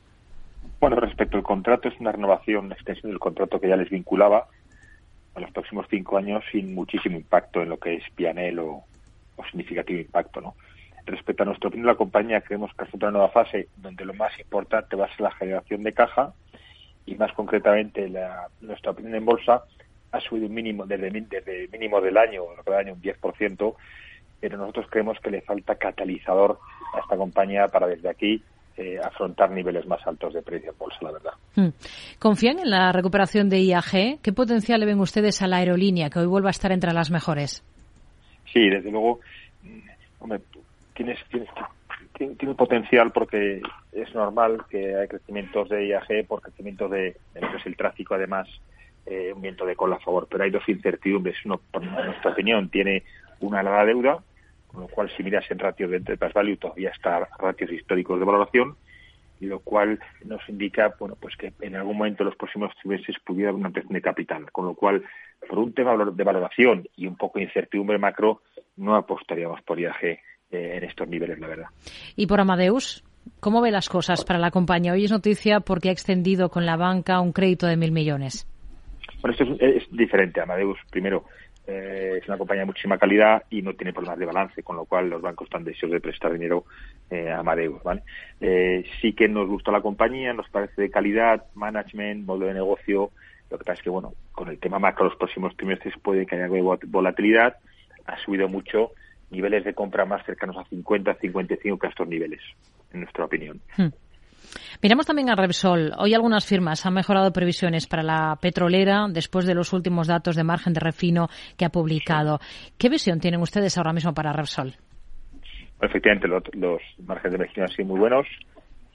[0.80, 4.46] Bueno, respecto al contrato, es una renovación, una extensión del contrato que ya les vinculaba
[5.34, 8.84] a los próximos cinco años sin muchísimo impacto en lo que es Pianel o,
[9.50, 10.54] significativo impacto, ¿no?
[11.06, 14.38] Respecto a nuestra opinión, la compañía creemos que es una nueva fase donde lo más
[14.38, 16.34] importante va a ser la generación de caja
[17.06, 19.64] y más concretamente la, nuestra opinión en bolsa
[20.12, 23.74] ha subido un mínimo desde, desde mínimo del año, lo que año un 10%,
[24.40, 26.58] pero nosotros creemos que le falta catalizador
[26.94, 28.42] a esta compañía para desde aquí
[28.78, 31.32] eh, afrontar niveles más altos de precio en bolsa, la verdad.
[31.56, 31.68] Hmm.
[32.18, 34.20] ¿Confían en la recuperación de IAG?
[34.22, 37.10] ¿Qué potencial le ven ustedes a la aerolínea, que hoy vuelva a estar entre las
[37.10, 37.64] mejores?
[38.52, 39.20] Sí, desde luego,
[39.62, 39.78] mm,
[40.20, 40.40] hombre,
[40.94, 41.18] tienes,
[42.16, 43.60] tiene, potencial porque
[43.92, 47.76] es normal que hay crecimientos de IAG por crecimiento de, de lo que es el
[47.76, 48.48] tráfico, además,
[49.06, 50.26] eh, un viento de cola a favor.
[50.30, 51.36] Pero hay dos incertidumbres.
[51.44, 53.02] Uno, por nuestra opinión, tiene
[53.40, 54.18] una elevada deuda
[54.68, 58.18] con lo cual si miras en ratios de Enterprise Value todavía está a ratios históricos
[58.18, 58.76] de valoración,
[59.40, 63.16] y lo cual nos indica bueno pues que en algún momento en los próximos trimestres
[63.24, 65.04] pudiera haber una ampliación de capital, con lo cual
[65.48, 68.42] por un tema de valoración y un poco de incertidumbre macro
[68.76, 70.18] no apostaríamos por IAG eh,
[70.50, 71.66] en estos niveles, la verdad.
[72.16, 73.04] ¿Y por Amadeus?
[73.40, 74.92] ¿Cómo ve las cosas para la compañía?
[74.92, 78.46] Hoy es noticia porque ha extendido con la banca un crédito de mil millones.
[79.20, 80.40] Bueno, esto es, es diferente.
[80.40, 81.24] Amadeus, primero,
[81.68, 84.86] eh, es una compañía de muchísima calidad y no tiene problemas de balance, con lo
[84.86, 86.64] cual los bancos están deseosos de prestar dinero
[87.10, 87.82] eh, a Amadeus.
[87.82, 88.02] ¿vale?
[88.40, 93.10] Eh, sí que nos gusta la compañía, nos parece de calidad, management, modo de negocio.
[93.50, 96.36] Lo que pasa es que, bueno, con el tema macro los próximos trimestres puede que
[96.36, 96.48] haya
[96.86, 97.56] volatilidad.
[98.06, 98.92] Ha subido mucho
[99.30, 102.40] niveles de compra más cercanos a 50, 55 que a estos niveles,
[102.94, 103.60] en nuestra opinión.
[103.76, 103.88] Hmm.
[104.82, 105.92] Miramos también a Repsol.
[105.98, 110.44] Hoy algunas firmas han mejorado previsiones para la petrolera después de los últimos datos de
[110.44, 112.38] margen de refino que ha publicado.
[112.76, 114.74] ¿Qué visión tienen ustedes ahora mismo para Repsol?
[115.80, 118.26] Efectivamente, los, los márgenes de refino han sido muy buenos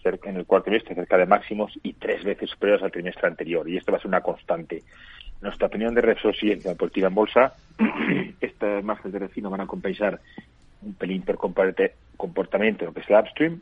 [0.06, 3.68] en el cuarto trimestre cerca de máximos y tres veces superiores al trimestre anterior.
[3.70, 4.84] Y esto va a ser una constante.
[5.42, 7.54] Nuestra opinión de Repsol sigue positiva en bolsa.
[8.42, 10.20] Estos márgenes de refino van a compensar
[10.82, 13.62] un pelín por comportamiento en lo que es el upstream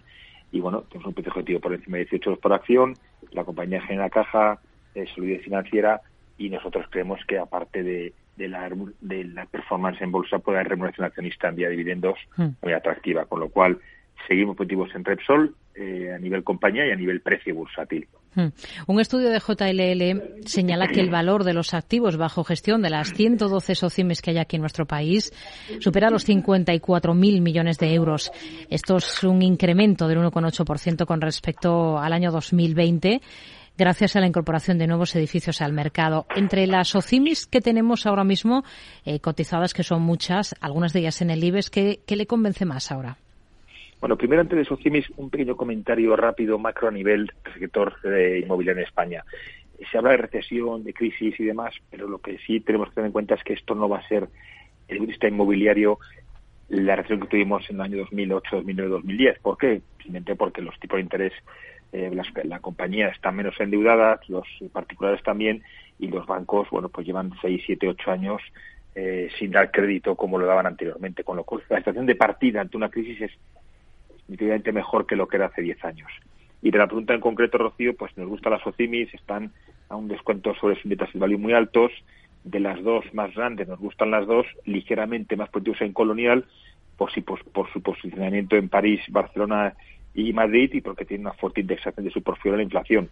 [0.51, 2.95] y bueno, tenemos un precio objetivo por encima de 18 euros por acción,
[3.31, 4.59] la compañía genera caja,
[4.95, 6.01] eh, solidez financiera
[6.37, 10.71] y nosotros creemos que aparte de, de, la, de la performance en bolsa puede haber
[10.71, 12.47] remuneración accionista en vía de dividendos hmm.
[12.61, 13.79] muy atractiva, con lo cual
[14.27, 18.07] seguimos positivos en Repsol eh, a nivel compañía y a nivel precio bursátil.
[18.33, 18.47] Hmm.
[18.87, 23.13] Un estudio de JLL señala que el valor de los activos bajo gestión de las
[23.13, 25.33] 112 socimis que hay aquí en nuestro país
[25.79, 28.31] supera los 54.000 millones de euros.
[28.69, 33.21] Esto es un incremento del 1,8% con respecto al año 2020
[33.77, 36.25] gracias a la incorporación de nuevos edificios al mercado.
[36.35, 38.63] Entre las socimis que tenemos ahora mismo,
[39.05, 42.63] eh, cotizadas, que son muchas, algunas de ellas en el IBEX, ¿qué, qué le convence
[42.65, 43.17] más ahora?
[44.01, 48.39] Bueno, primero antes de Socimis, un pequeño comentario rápido, macro a nivel del sector de
[48.39, 49.23] inmobiliario en España.
[49.91, 53.07] Se habla de recesión, de crisis y demás, pero lo que sí tenemos que tener
[53.09, 54.27] en cuenta es que esto no va a ser,
[54.87, 55.99] el vista inmobiliario,
[56.69, 59.39] la recesión que tuvimos en el año 2008, 2009, 2010.
[59.39, 59.81] ¿Por qué?
[59.99, 61.33] Simplemente porque los tipos de interés,
[61.91, 65.61] eh, las, la compañía están menos endeudadas, los particulares también,
[65.99, 68.41] y los bancos, bueno, pues llevan 6, 7, 8 años
[68.95, 71.23] eh, sin dar crédito como lo daban anteriormente.
[71.23, 73.31] Con lo cual, la situación de partida ante una crisis es
[74.31, 76.09] definitivamente mejor que lo que era hace 10 años.
[76.61, 79.51] Y de la pregunta en concreto, Rocío, pues nos gustan las OCIMIS, están
[79.89, 81.91] a un descuento sobre su de value muy altos.
[82.43, 86.45] De las dos más grandes, nos gustan las dos, ligeramente más positivos en Colonial,
[86.97, 87.39] por, si, por,
[87.71, 89.75] su posicionamiento en París, Barcelona
[90.15, 93.09] y Madrid, y porque tiene una fuerte indexación de su portfolio en la inflación.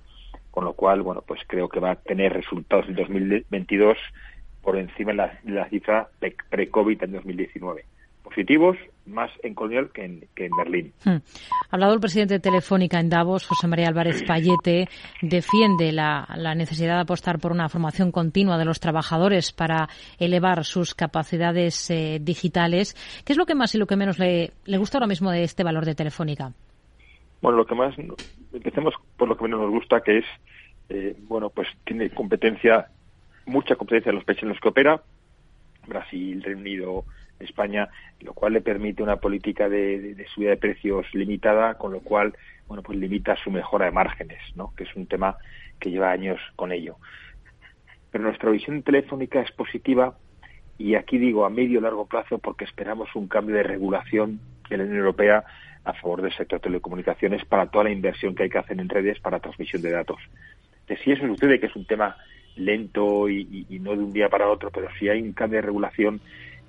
[0.49, 3.97] Con lo cual, bueno, pues creo que va a tener resultados en 2022
[4.63, 6.09] por encima de la, cifra
[6.49, 7.85] pre-COVID en 2019
[8.23, 8.77] positivos
[9.09, 10.93] más en Colonial que en, que en Berlín.
[11.03, 11.17] Hmm.
[11.69, 14.87] Ha hablado el presidente de Telefónica en Davos, José María Álvarez Payete,
[15.21, 20.95] defiende la, necesidad de apostar por una formación continua de los trabajadores para elevar sus
[20.95, 22.95] capacidades eh, digitales.
[23.25, 25.43] ¿Qué es lo que más y lo que menos le, le gusta ahora mismo de
[25.43, 26.53] este valor de Telefónica?
[27.41, 27.95] Bueno, lo que más,
[28.51, 30.25] empecemos por lo que menos nos gusta, que es,
[30.89, 32.87] eh, bueno, pues tiene competencia,
[33.45, 35.01] mucha competencia en los países en los que opera,
[35.87, 37.05] Brasil, Reino Unido,
[37.39, 37.89] España,
[38.21, 42.35] lo cual le permite una política de, subida de precios limitada, con lo cual,
[42.67, 44.73] bueno, pues limita su mejora de márgenes, ¿no?
[44.75, 45.37] Que es un tema
[45.79, 46.97] que lleva años con ello.
[48.11, 50.17] Pero nuestra visión telefónica es positiva
[50.77, 54.77] y aquí digo a medio y largo plazo porque esperamos un cambio de regulación de
[54.77, 55.43] la Unión Europea
[55.83, 58.89] a favor del sector de telecomunicaciones para toda la inversión que hay que hacer en
[58.89, 60.19] redes para transmisión de datos.
[61.03, 62.17] Si eso sucede, que es un tema
[62.55, 66.19] lento y, no de un día para otro, pero si hay un cambio de regulación,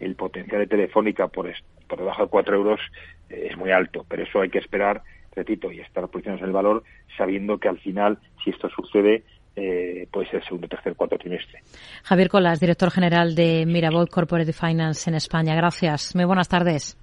[0.01, 1.51] el potencial de Telefónica por,
[1.87, 2.81] por debajo de 4 euros
[3.29, 5.03] eh, es muy alto, pero eso hay que esperar,
[5.35, 6.83] repito, y estar posicionados en el valor,
[7.17, 9.23] sabiendo que al final, si esto sucede,
[9.57, 11.61] eh, puede ser segundo, tercer, cuarto trimestre.
[12.05, 15.55] Javier Colas, director general de Miraboy Corporate Finance en España.
[15.55, 16.15] Gracias.
[16.15, 16.97] Muy buenas tardes.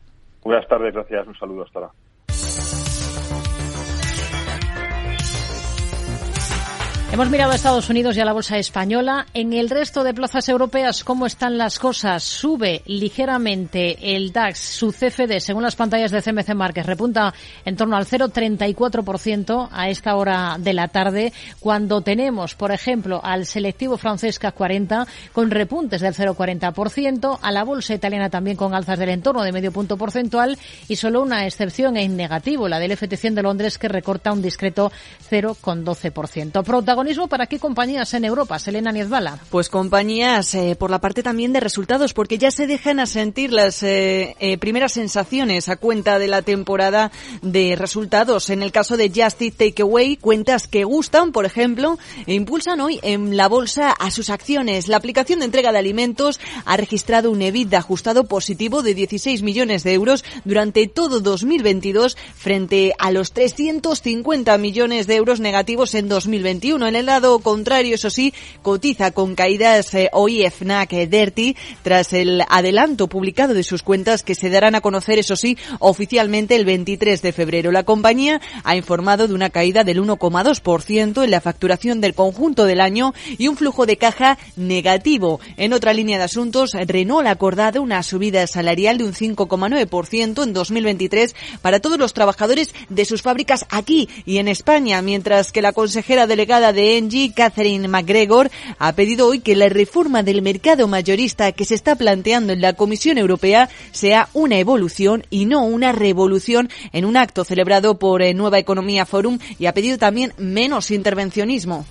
[0.44, 1.28] Buenas tardes, gracias.
[1.28, 2.07] Un saludo hasta ahora.
[7.18, 9.26] Hemos mirado a Estados Unidos y a la bolsa española.
[9.34, 12.24] En el resto de plazas europeas, ¿cómo están las cosas?
[12.24, 17.34] Sube ligeramente el DAX, su CFD, según las pantallas de CMC Markets, repunta
[17.66, 23.48] en torno al 0,34% a esta hora de la tarde, cuando tenemos, por ejemplo, al
[23.48, 29.00] selectivo francés CAC 40 con repuntes del 0,40%, a la bolsa italiana también con alzas
[29.00, 30.56] del entorno de medio punto porcentual
[30.88, 34.92] y solo una excepción en negativo, la del FT100 de Londres, que recorta un discreto
[35.32, 36.64] 0,12%
[37.08, 39.40] protagonismo para qué compañías en Europa, Selena Niezbala?
[39.50, 43.54] Pues compañías eh, por la parte también de resultados, porque ya se dejan a sentir
[43.54, 48.50] las eh, eh, primeras sensaciones a cuenta de la temporada de resultados.
[48.50, 53.00] En el caso de Just Eat Takeaway, cuentas que gustan, por ejemplo, e impulsan hoy
[53.04, 54.90] en la bolsa a sus acciones.
[54.90, 59.84] La aplicación de entrega de alimentos ha registrado un EBITDA ajustado positivo de 16 millones
[59.84, 66.86] de euros durante todo 2022 frente a los 350 millones de euros negativos en 2021.
[66.86, 72.14] En el lado contrario, eso sí, cotiza con caídas eh, hoy FNAC eh, Dirty tras
[72.14, 76.66] el adelanto publicado de sus cuentas que se darán a conocer, eso sí, oficialmente el
[76.66, 77.72] 23 de febrero.
[77.72, 82.82] La compañía ha informado de una caída del 1,2% en la facturación del conjunto del
[82.82, 85.40] año y un flujo de caja negativo.
[85.58, 90.54] En otra línea de asuntos, Renault ha acordado una subida salarial de un 5,9% en
[90.54, 95.74] 2023 para todos los trabajadores de sus fábricas aquí y en España, mientras que la
[95.74, 101.52] consejera delegada de Engie, Catherine McGregor, ha pedido hoy que la reforma del mercado mayorista
[101.52, 106.70] que se está planteando en la Comisión Europea sea una evolución y no una revolución
[106.94, 111.86] en un acto celebrado por eh, Nueva Economía Forum y ha pedido también menos intervencionismo.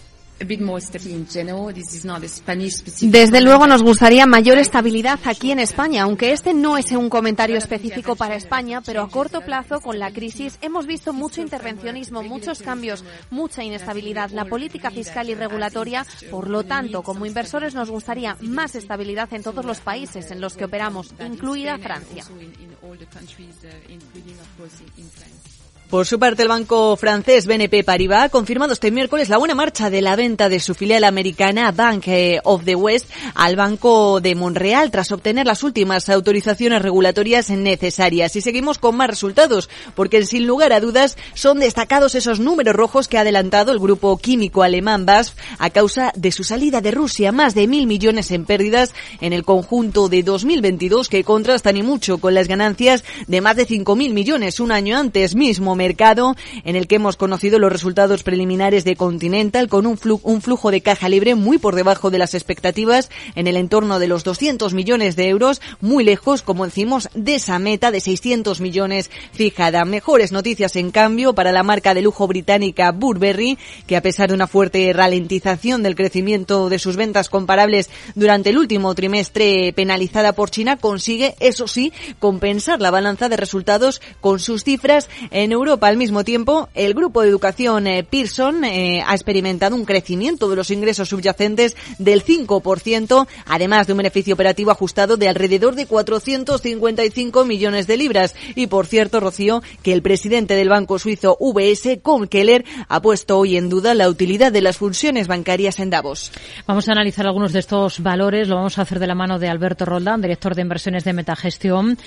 [3.00, 7.56] Desde luego nos gustaría mayor estabilidad aquí en España, aunque este no es un comentario
[7.56, 12.60] específico para España, pero a corto plazo con la crisis hemos visto mucho intervencionismo, muchos
[12.60, 18.36] cambios, mucha inestabilidad, la política fiscal y regulatoria, por lo tanto, como inversores nos gustaría
[18.40, 22.24] más estabilidad en todos los países en los que operamos, incluida Francia.
[25.88, 29.88] Por su parte, el banco francés BNP Paribas ha confirmado este miércoles la buena marcha
[29.88, 32.08] de la venta de su filial americana Bank
[32.42, 38.34] of the West al Banco de Montreal tras obtener las últimas autorizaciones regulatorias necesarias.
[38.34, 43.06] Y seguimos con más resultados, porque sin lugar a dudas son destacados esos números rojos
[43.06, 47.30] que ha adelantado el grupo químico alemán BASF a causa de su salida de Rusia.
[47.30, 52.18] Más de mil millones en pérdidas en el conjunto de 2022 que contrastan y mucho
[52.18, 56.34] con las ganancias de más de cinco mil millones un año antes mismo mercado
[56.64, 60.80] en el que hemos conocido los resultados preliminares de Continental con un, un flujo de
[60.80, 65.16] caja libre muy por debajo de las expectativas en el entorno de los 200 millones
[65.16, 69.84] de euros, muy lejos, como decimos, de esa meta de 600 millones fijada.
[69.84, 74.34] Mejores noticias, en cambio, para la marca de lujo británica Burberry, que a pesar de
[74.34, 80.50] una fuerte ralentización del crecimiento de sus ventas comparables durante el último trimestre penalizada por
[80.50, 85.65] China, consigue, eso sí, compensar la balanza de resultados con sus cifras en Europa.
[85.66, 90.54] Al mismo tiempo, el grupo de educación eh, Pearson eh, ha experimentado un crecimiento de
[90.54, 97.44] los ingresos subyacentes del 5%, además de un beneficio operativo ajustado de alrededor de 455
[97.44, 98.36] millones de libras.
[98.54, 103.36] Y por cierto, Rocío, que el presidente del banco suizo UBS, Con Keller, ha puesto
[103.36, 106.30] hoy en duda la utilidad de las funciones bancarias en Davos.
[106.68, 108.46] Vamos a analizar algunos de estos valores.
[108.46, 111.98] Lo vamos a hacer de la mano de Alberto Roldán, director de inversiones de Metagestión.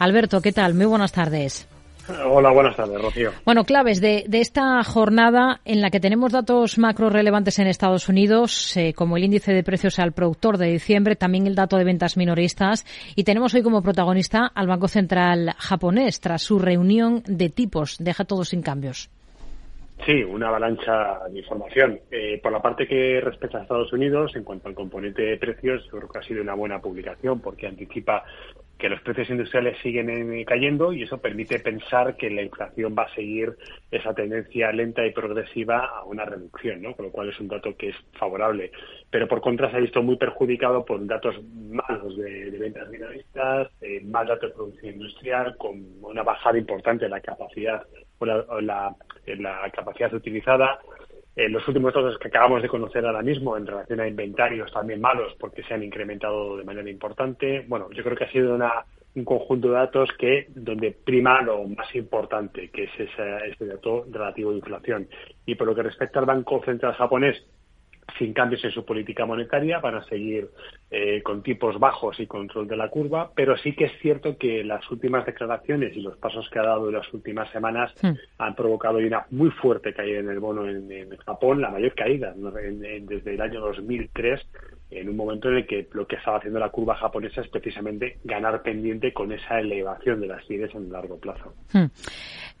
[0.00, 0.74] Alberto, ¿qué tal?
[0.74, 1.68] Muy buenas tardes.
[2.26, 3.30] Hola, buenas tardes, Rocío.
[3.44, 8.76] Bueno, claves de, esta jornada en la que tenemos datos macro relevantes en Estados Unidos,
[8.76, 12.16] eh, como el índice de precios al productor de diciembre, también el dato de ventas
[12.16, 12.84] minoristas,
[13.14, 17.96] y tenemos hoy como protagonista al Banco Central japonés tras su reunión de tipos.
[17.98, 19.08] Deja todo sin cambios.
[20.04, 22.00] Sí, una avalancha de información.
[22.10, 25.82] Eh, por la parte que respecta a Estados Unidos, en cuanto al componente de precios,
[25.84, 28.24] yo creo que ha sido una buena publicación porque anticipa
[28.76, 33.04] que los precios industriales siguen eh, cayendo y eso permite pensar que la inflación va
[33.04, 33.56] a seguir
[33.90, 36.94] esa tendencia lenta y progresiva a una reducción, ¿no?
[36.94, 38.72] Con lo cual es un dato que es favorable.
[39.10, 44.02] Pero por contra se ha visto muy perjudicado por datos malos de, ventas minoristas, eh,
[44.04, 47.86] mal datos de producción industrial, con una bajada importante en la capacidad
[48.18, 48.94] o la
[49.72, 50.80] capacidad utilizada
[51.36, 55.00] eh, los últimos datos que acabamos de conocer ahora mismo en relación a inventarios también
[55.00, 57.64] malos porque se han incrementado de manera importante.
[57.66, 58.84] Bueno, yo creo que ha sido una,
[59.16, 64.06] un conjunto de datos que donde prima lo más importante, que es ese, este dato
[64.10, 65.08] relativo de inflación.
[65.44, 67.44] Y por lo que respecta al Banco Central japonés,
[68.18, 70.48] sin cambios en su política monetaria, van a seguir
[70.90, 74.62] eh, con tipos bajos y control de la curva, pero sí que es cierto que
[74.64, 77.92] las últimas declaraciones y los pasos que ha dado en las últimas semanas
[78.38, 80.84] han provocado una muy fuerte caída en el bono en,
[81.24, 84.46] Japón, la mayor caída desde el año 2003,
[84.90, 88.18] en un momento en el que lo que estaba haciendo la curva japonesa es precisamente
[88.24, 91.54] ganar pendiente con esa elevación de las IRES en el largo plazo.
[91.72, 91.86] Hmm.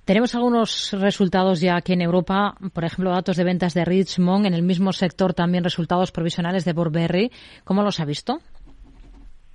[0.04, 4.52] Tenemos algunos resultados ya aquí en Europa, por ejemplo, datos de ventas de Richmond, en
[4.52, 7.32] el mismo sector también resultados provisionales de Burberry.
[7.64, 8.38] ¿Cómo los ha visto?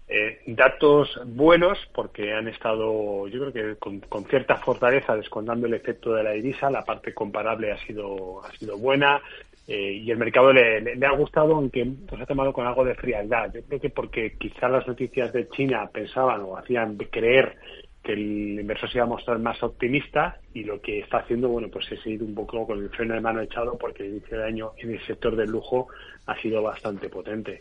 [0.08, 6.14] Eh, datos buenos porque han estado, yo creo que con, cierta fortaleza descontando el efecto
[6.14, 9.22] de la divisa, la parte comparable ha sido ha sido buena
[9.68, 13.54] eh, y el mercado le, ha gustado aunque pues, ha tomado con algo de frialdad.
[13.54, 17.56] Yo creo que porque quizás las noticias de China pensaban o hacían creer
[18.04, 21.68] que el inversor se iba a mostrar más optimista y lo que está haciendo, bueno,
[21.70, 24.45] pues es ir un poco con el freno de mano echado porque el inicio de
[24.45, 25.88] año en el sector del lujo
[26.26, 27.60] ha sido bastante potente.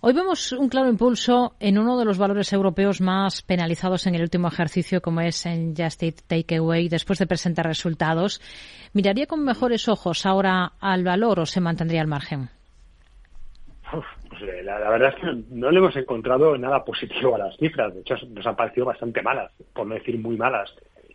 [0.00, 4.22] Hoy vemos un claro impulso en uno de los valores europeos más penalizados en el
[4.22, 8.40] último ejercicio, como es en Just Eat Takeaway, después de presentar resultados.
[8.92, 12.50] ¿Miraría con mejores ojos ahora al valor o se mantendría al margen?
[14.38, 17.94] Pues, eh, la, verdad es que no le hemos encontrado nada positivo a las cifras.
[17.94, 20.74] De hecho, nos han parecido bastante malas, por no decir muy malas.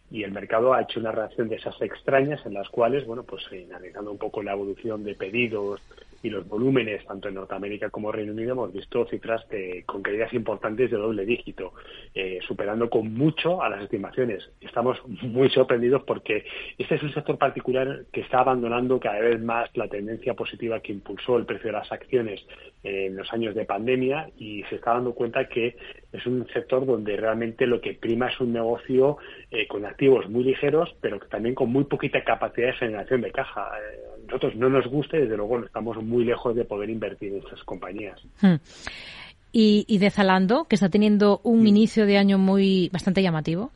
[0.09, 3.43] Y el mercado ha hecho una reacción de esas extrañas en las cuales, bueno, pues
[3.51, 5.81] eh, analizando un poco la evolución de pedidos,
[6.23, 10.33] y los volúmenes, tanto en Norteamérica como Reino Unido, hemos visto cifras de, con caídas
[10.33, 11.73] importantes de doble dígito,
[12.13, 14.49] eh, superando con mucho a las estimaciones.
[14.61, 16.45] Estamos muy sorprendidos porque
[16.77, 20.91] este es un sector particular que está abandonando cada vez más la tendencia positiva que
[20.91, 22.45] impulsó el precio de las acciones
[22.83, 25.75] en los años de pandemia y se está dando cuenta que
[26.11, 29.17] es un sector donde realmente lo que prima es un negocio
[29.51, 33.69] eh, con activos muy ligeros, pero también con muy poquita capacidad de generación de caja.
[33.79, 37.39] Eh, nosotros no nos gusta y desde luego estamos muy lejos de poder invertir en
[37.39, 38.19] estas compañías.
[38.41, 38.55] Hmm.
[39.53, 41.67] ¿Y, de Zalando, que está teniendo un hmm.
[41.67, 43.71] inicio de año muy bastante llamativo?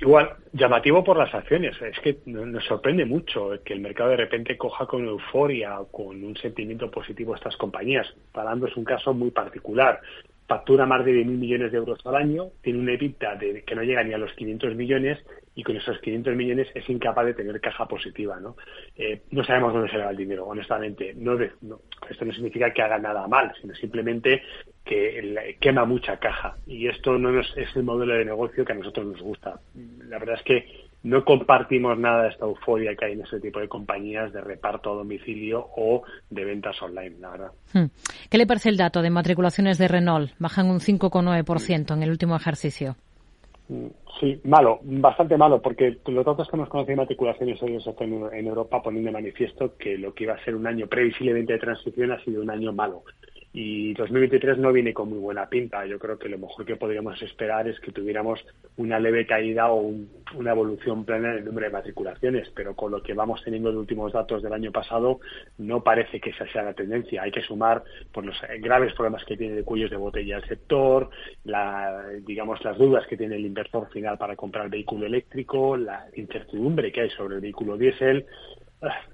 [0.00, 1.76] Igual, llamativo por las acciones.
[1.80, 6.36] Es que nos sorprende mucho que el mercado de repente coja con euforia, con un
[6.36, 8.08] sentimiento positivo estas compañías.
[8.32, 10.00] Zalando es un caso muy particular
[10.46, 13.82] factura más de mil millones de euros al año, tiene una EBITDA de, que no
[13.82, 15.18] llega ni a los 500 millones
[15.54, 18.38] y con esos 500 millones es incapaz de tener caja positiva.
[18.40, 18.56] No,
[18.96, 21.14] eh, no sabemos dónde se le va el dinero, honestamente.
[21.14, 24.42] No, esto no significa que haga nada mal, sino simplemente
[24.84, 26.56] que quema mucha caja.
[26.66, 29.60] Y esto no es el modelo de negocio que a nosotros nos gusta.
[30.08, 33.60] La verdad es que no compartimos nada de esta euforia que hay en ese tipo
[33.60, 37.52] de compañías de reparto a domicilio o de ventas online, la verdad.
[37.72, 37.86] Hmm.
[38.30, 40.32] ¿Qué le parece el dato de matriculaciones de Renault?
[40.38, 42.96] Bajan un 5,9% en el último ejercicio.
[43.68, 43.86] Mm,
[44.20, 47.78] sí, malo, bastante malo, porque los datos que hemos conocido de matriculaciones hoy
[48.32, 51.58] en Europa ponen de manifiesto que lo que iba a ser un año previsiblemente de
[51.58, 53.04] transición ha sido un año malo
[53.56, 55.86] y 2023 no viene con muy buena pinta.
[55.86, 58.44] Yo creo que lo mejor que podríamos esperar es que tuviéramos
[58.76, 59.92] una leve caída o
[60.34, 63.78] una evolución plena en el número de matriculaciones, pero con lo que vamos teniendo los
[63.78, 65.20] últimos datos del año pasado
[65.56, 67.22] no parece que esa sea la tendencia.
[67.22, 71.10] Hay que sumar por los graves problemas que tiene de cuellos de botella el sector,
[71.44, 76.90] la, digamos las dudas que tiene el inversor final para comprar vehículo eléctrico, la incertidumbre
[76.90, 78.26] que hay sobre el vehículo diésel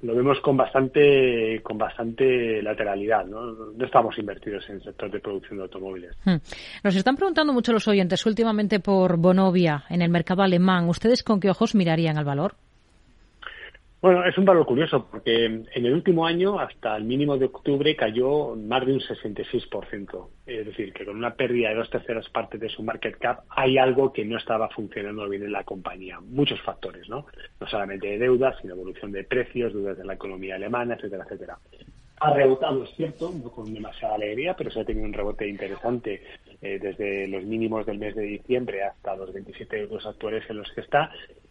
[0.02, 3.24] lo vemos con bastante con bastante lateralidad.
[3.24, 3.52] ¿no?
[3.52, 6.16] no estamos invertidos en el sector de producción de automóviles.
[6.24, 6.36] Hmm.
[6.84, 10.88] Nos están preguntando mucho los oyentes últimamente por Bonovia en el mercado alemán.
[10.88, 12.54] ¿Ustedes con qué ojos mirarían al valor?
[14.02, 17.94] Bueno, es un valor curioso porque en el último año, hasta el mínimo de octubre,
[17.94, 20.28] cayó más de un 66%.
[20.46, 23.76] Es decir, que con una pérdida de dos terceras partes de su market cap hay
[23.76, 26.18] algo que no estaba funcionando bien en la compañía.
[26.18, 27.26] Muchos factores, ¿no?
[27.60, 31.58] No solamente de deuda, sino evolución de precios, dudas de la economía alemana, etcétera, etcétera.
[32.22, 36.22] Ha rebotado, es cierto, no con demasiada alegría, pero se ha tenido un rebote interesante
[36.62, 40.70] eh, desde los mínimos del mes de diciembre hasta los 27 euros actuales en los
[40.72, 41.10] que está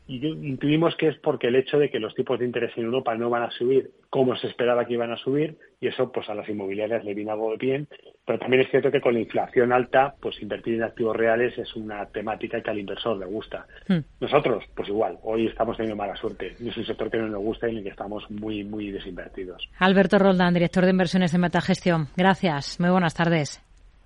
[0.10, 3.16] y intuimos que es porque el hecho de que los tipos de interés en Europa
[3.16, 6.34] no van a subir como se esperaba que iban a subir y eso pues a
[6.34, 7.88] las inmobiliarias le viene algo bien
[8.26, 11.76] pero también es cierto que con la inflación alta pues invertir en activos reales es
[11.76, 13.68] una temática que al inversor le gusta.
[13.88, 14.00] Hmm.
[14.20, 17.68] nosotros pues igual hoy estamos teniendo mala suerte es un sector que no nos gusta
[17.68, 19.70] y en el que estamos muy muy desinvertidos.
[19.78, 22.08] Alberto Roldán director de inversiones de Metagestión.
[22.18, 23.62] Gracias muy buenas tardes.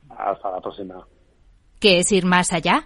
[0.09, 1.07] Hasta la próxima.
[1.83, 2.85] ¿qué es ir más allá?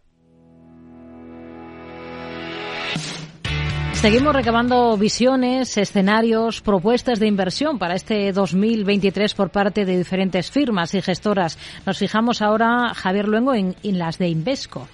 [4.01, 10.95] Seguimos recabando visiones, escenarios, propuestas de inversión para este 2023 por parte de diferentes firmas
[10.95, 11.59] y gestoras.
[11.85, 14.87] Nos fijamos ahora, Javier Luengo, en, en las de Invesco.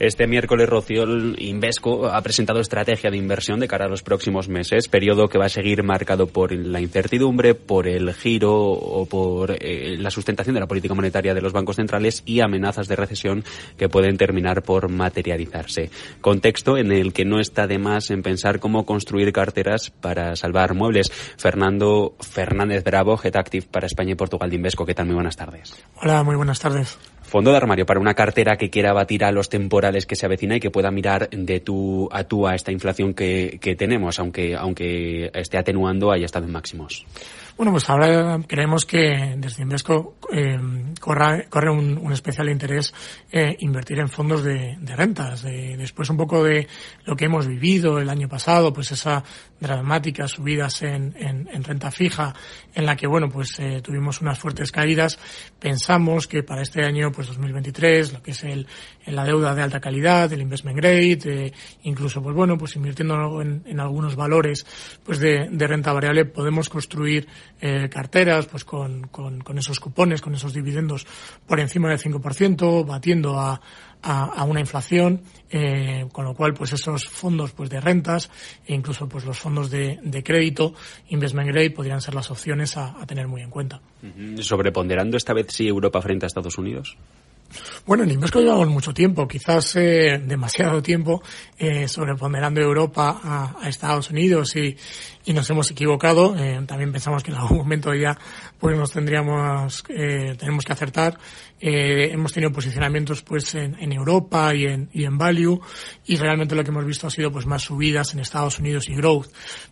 [0.00, 1.04] Este miércoles, Rocío
[1.36, 5.44] Invesco ha presentado estrategia de inversión de cara a los próximos meses, periodo que va
[5.44, 10.60] a seguir marcado por la incertidumbre, por el giro o por eh, la sustentación de
[10.60, 13.44] la política monetaria de los bancos centrales y amenazas de recesión
[13.76, 15.90] que pueden terminar por materializarse.
[16.22, 20.72] Contexto en el que no está de más en pensar cómo construir carteras para salvar
[20.72, 21.12] muebles.
[21.36, 24.86] Fernando Fernández Bravo, Head Active para España y Portugal de Invesco.
[24.86, 25.04] ¿Qué tal?
[25.04, 25.74] Muy buenas tardes.
[25.96, 26.96] Hola, muy buenas tardes.
[27.30, 30.56] Fondo de armario para una cartera que quiera batir a los temporales que se avecina
[30.56, 34.56] y que pueda mirar de tú a tú a esta inflación que, que tenemos, aunque,
[34.56, 37.06] aunque esté atenuando, haya estado en máximos.
[37.60, 40.58] Bueno, pues ahora creemos que desde Invesco eh,
[40.98, 42.94] corre, corre un, especial interés
[43.30, 45.42] eh, invertir en fondos de, rentas.
[45.42, 46.66] después un poco de
[47.04, 49.22] lo que hemos vivido el año pasado, pues esa
[49.60, 52.34] dramática subidas en, en, renta fija,
[52.74, 55.18] en la que bueno, pues eh, tuvimos unas fuertes caídas.
[55.58, 58.66] Pensamos que para este año, pues 2023, lo que es el,
[59.04, 61.52] la deuda de alta calidad, el investment grade,
[61.82, 64.64] incluso pues bueno, pues invirtiendo en, en algunos valores
[65.04, 67.28] pues de renta variable, podemos construir
[67.60, 71.06] eh, carteras pues con, con, con, esos cupones, con esos dividendos
[71.46, 73.60] por encima del 5%, batiendo a,
[74.02, 78.30] a, una inflación, eh, con lo cual pues esos fondos pues de rentas
[78.66, 80.74] e incluso pues los fondos de, de crédito,
[81.08, 83.80] investment grade, podrían ser las opciones a, a tener muy en cuenta.
[84.40, 86.96] Sobreponderando esta vez sí Europa frente a Estados Unidos.
[87.86, 91.22] Bueno, en Invesco llevamos mucho tiempo, quizás eh, demasiado tiempo,
[91.58, 94.76] eh, sobreponderando Europa a, Estados Unidos y,
[95.24, 96.36] y nos hemos equivocado.
[96.36, 98.16] Eh, también pensamos que en algún momento ya
[98.58, 101.18] pues nos tendríamos, eh, tenemos que acertar.
[101.62, 105.60] Eh, hemos tenido posicionamientos pues en, en, Europa y en, y en Value
[106.06, 108.94] y realmente lo que hemos visto ha sido pues más subidas en Estados Unidos y
[108.94, 109.26] Growth.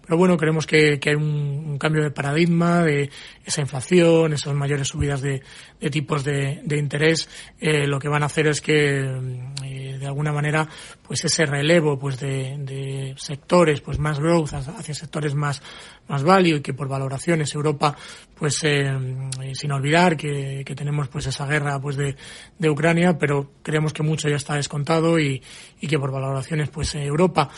[0.05, 3.11] Pero bueno, creemos que, que hay un, cambio de paradigma de
[3.45, 5.43] esa inflación, esas mayores subidas de,
[5.81, 7.29] de tipos de, de interés.
[7.59, 9.01] Eh, lo que van a hacer es que
[9.65, 10.69] eh, de alguna manera
[11.07, 15.63] pues ese relevo pues de, de sectores pues más growth hacia sectores más,
[16.07, 17.97] más value y que por valoraciones Europa,
[18.35, 18.87] pues eh,
[19.53, 22.17] sin olvidar que, que, tenemos pues esa guerra pues de,
[22.59, 25.43] de Ucrania, pero creemos que mucho ya está descontado y,
[25.81, 27.51] y que por valoraciones pues Europa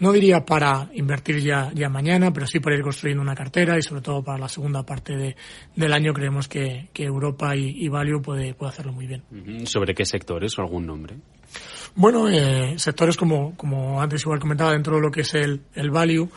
[0.00, 3.82] no diría para invertir ya, ya mañana, pero sí para ir construyendo una cartera y
[3.82, 5.36] sobre todo para la segunda parte de,
[5.76, 9.22] del año creemos que, que Europa y, y Value puede, puede hacerlo muy bien.
[9.66, 11.16] ¿Sobre qué sectores o algún nombre?
[11.94, 15.90] Bueno, eh, sectores como, como antes igual comentaba, dentro de lo que es el, el
[15.90, 16.30] value,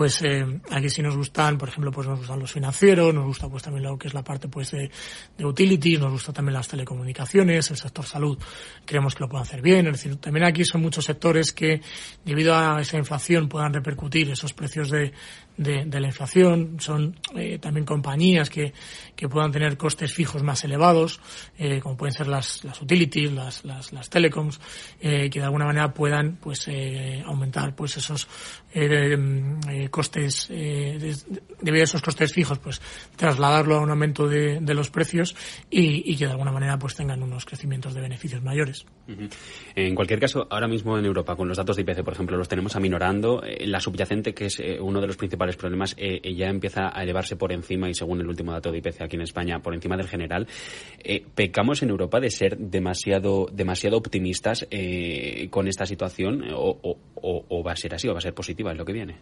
[0.00, 3.50] pues eh, aquí sí nos gustan, por ejemplo, pues nos gustan los financieros, nos gusta
[3.50, 4.90] pues también lo que es la parte pues de,
[5.36, 8.38] de utilities, nos gusta también las telecomunicaciones, el sector salud,
[8.86, 11.82] creemos que lo pueden hacer bien, es decir, también aquí son muchos sectores que
[12.24, 15.12] debido a esa inflación puedan repercutir esos precios de,
[15.58, 18.72] de, de la inflación, son eh, también compañías que,
[19.14, 21.20] que puedan tener costes fijos más elevados,
[21.58, 24.58] eh, como pueden ser las, las utilities, las, las, las telecoms,
[24.98, 28.26] eh, que de alguna manera puedan pues eh, aumentar pues esos
[28.72, 29.16] eh,
[29.68, 31.14] eh, costes, eh,
[31.60, 32.80] debido a esos costes fijos, pues
[33.16, 35.34] trasladarlo a un aumento de, los precios
[35.68, 38.86] y, que de alguna manera pues tengan unos crecimientos de beneficios mayores.
[39.74, 42.48] En cualquier caso, ahora mismo en Europa, con los datos de IPC, por ejemplo, los
[42.48, 43.42] tenemos aminorando.
[43.62, 47.90] La subyacente, que es uno de los principales problemas, ya empieza a elevarse por encima
[47.90, 50.46] y según el último dato de IPC aquí en España, por encima del general.
[51.34, 54.68] ¿Pecamos en Europa de ser demasiado, demasiado optimistas
[55.50, 58.72] con esta situación o, o, o va a ser así o va a ser positiva
[58.72, 59.16] en lo que viene?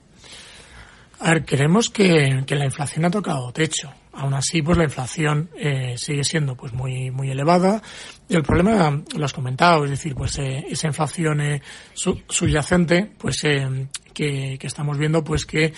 [1.21, 3.93] A ver, creemos que, que, la inflación ha tocado techo.
[4.13, 7.83] Aún así, pues la inflación eh, sigue siendo pues muy muy elevada.
[8.29, 11.63] Y el problema, lo has comentado, es decir, pues eh, esa inflación eh,
[11.93, 15.73] su, subyacente, pues que, que, estamos viendo, pues que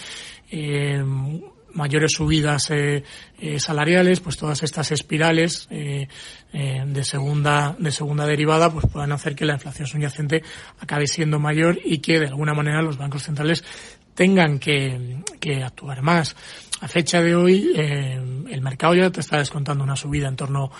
[1.74, 3.02] mayores subidas eh,
[3.38, 6.08] eh, salariales, pues todas estas espirales eh,
[6.52, 10.42] de segunda de segunda derivada, pues puedan hacer que la inflación subyacente
[10.80, 13.64] acabe siendo mayor y que de alguna manera los bancos centrales
[14.14, 16.36] tengan que, que actuar más.
[16.80, 20.70] A fecha de hoy, el mercado ya te está descontando una subida en torno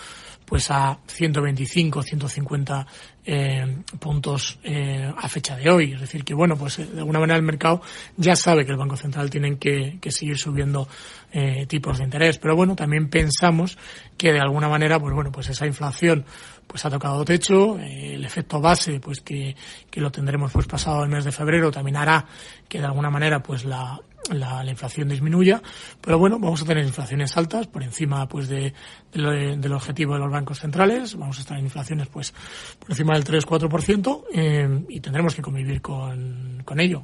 [0.51, 2.87] pues a 125, 150
[3.25, 5.93] eh, puntos eh, a fecha de hoy.
[5.93, 7.83] Es decir, que bueno, pues de alguna manera el mercado
[8.17, 10.89] ya sabe que el Banco Central tiene que, que seguir subiendo
[11.31, 12.39] eh, tipos de interés.
[12.39, 13.79] Pero bueno, también pensamos
[14.17, 16.25] que de alguna manera, pues bueno, pues esa inflación
[16.67, 19.55] pues ha tocado techo, eh, el efecto base, pues que,
[19.89, 22.27] que lo tendremos pues pasado el mes de febrero, también hará
[22.69, 24.01] que de alguna manera pues la,
[24.31, 25.63] la, la, inflación disminuya,
[26.01, 28.73] pero bueno, vamos a tener inflaciones altas por encima pues de,
[29.13, 32.33] de del objetivo de los bancos centrales, vamos a estar en inflaciones pues
[32.79, 37.03] por encima del 3-4% eh, y tendremos que convivir con, con ello.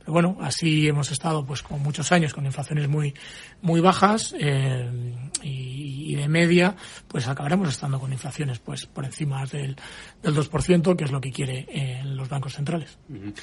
[0.00, 3.14] Pero bueno, así hemos estado pues con muchos años con inflaciones muy
[3.60, 4.90] muy bajas eh,
[5.42, 6.74] y, y, de media,
[7.06, 9.76] pues acabaremos estando con inflaciones pues por encima del,
[10.22, 12.98] del 2%, que es lo que quiere eh, los bancos centrales.
[13.08, 13.34] Uh -huh.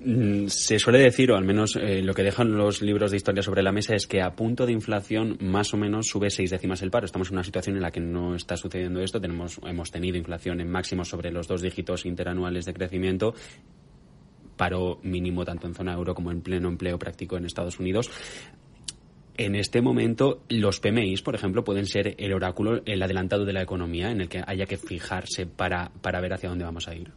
[0.00, 3.64] Se suele decir, o al menos eh, lo que dejan los libros de historia sobre
[3.64, 6.90] la mesa, es que a punto de inflación más o menos sube seis décimas el
[6.92, 7.04] paro.
[7.04, 9.20] Estamos en una situación en la que no está sucediendo esto.
[9.20, 13.34] Tenemos, hemos tenido inflación en máximos sobre los dos dígitos interanuales de crecimiento
[14.56, 18.10] paro mínimo tanto en zona euro como en pleno empleo práctico en Estados Unidos.
[19.36, 23.62] En este momento, los PMIs, por ejemplo, pueden ser el oráculo, el adelantado de la
[23.62, 27.12] economía en el que haya que fijarse para, para ver hacia dónde vamos a ir.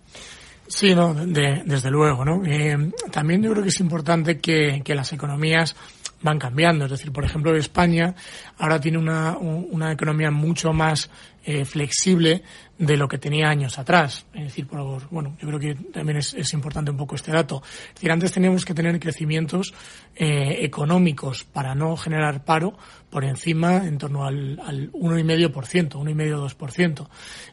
[0.71, 2.45] Sí, no, de, desde luego, ¿no?
[2.45, 5.75] Eh, también yo creo que es importante que, que las economías
[6.21, 6.85] van cambiando.
[6.85, 8.15] Es decir, por ejemplo, España
[8.57, 11.09] ahora tiene una, una economía mucho más
[11.43, 12.43] eh, flexible
[12.81, 14.25] de lo que tenía años atrás.
[14.33, 17.61] Es decir, por, bueno, yo creo que también es, importante un poco este dato.
[17.63, 19.73] Es decir, antes teníamos que tener crecimientos
[20.15, 22.75] eh, económicos para no generar paro
[23.11, 25.51] por encima en torno al, al 1,5%,
[25.91, 27.07] 1,5-2%.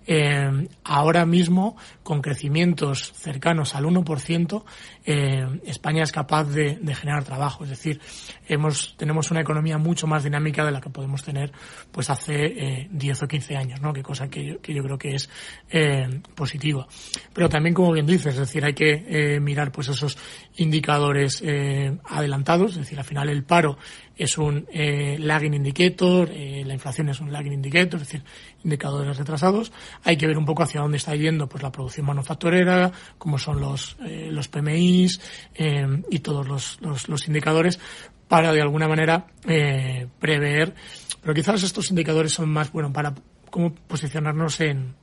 [0.06, 4.64] Eh, ahora mismo, con crecimientos cercanos al 1%,
[5.04, 7.64] eh, España es capaz de, de, generar trabajo.
[7.64, 8.00] Es decir,
[8.46, 11.52] hemos, tenemos una economía mucho más dinámica de la que podemos tener
[11.90, 13.92] pues hace eh, 10 o 15 años, ¿no?
[13.92, 15.28] Que cosa que yo, que yo creo que es
[15.70, 16.86] eh, positiva.
[17.32, 20.16] Pero también, como bien dices, es decir, hay que eh, mirar pues esos
[20.56, 23.78] indicadores eh, adelantados, es decir, al final el paro
[24.16, 28.24] es un lagging indicator, la inflación es un lagging indicator, es decir,
[28.64, 29.70] indicadores retrasados.
[30.02, 33.60] Hay que ver un poco hacia dónde está yendo pues la producción manufacturera, cómo son
[33.60, 35.20] los, los PMIs
[36.10, 37.78] y todos los, los, indicadores
[38.26, 39.24] para de alguna manera
[40.18, 40.74] prever,
[41.22, 43.14] pero quizás estos indicadores son más, bueno, para
[43.58, 44.94] cómo posicionarnos en,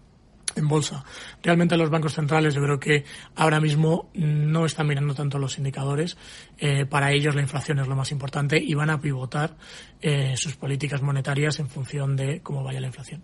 [0.56, 1.04] en bolsa.
[1.44, 3.04] Realmente los bancos centrales yo creo que
[3.36, 6.16] ahora mismo no están mirando tanto los indicadores.
[6.58, 9.58] Eh, para ellos la inflación es lo más importante y van a pivotar
[10.02, 13.24] eh, sus políticas monetarias en función de cómo vaya la inflación.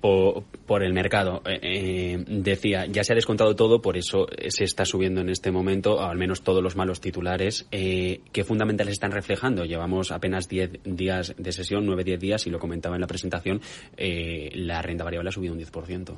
[0.00, 1.42] Por, por el mercado.
[1.46, 5.50] Eh, eh, decía, ya se ha descontado todo, por eso se está subiendo en este
[5.50, 7.66] momento, al menos todos los malos titulares.
[7.70, 9.64] Eh, ¿Qué fundamentales están reflejando?
[9.64, 13.60] Llevamos apenas 10 días de sesión, 9-10 días, y lo comentaba en la presentación,
[13.96, 16.14] eh, la renta variable ha subido un 10%.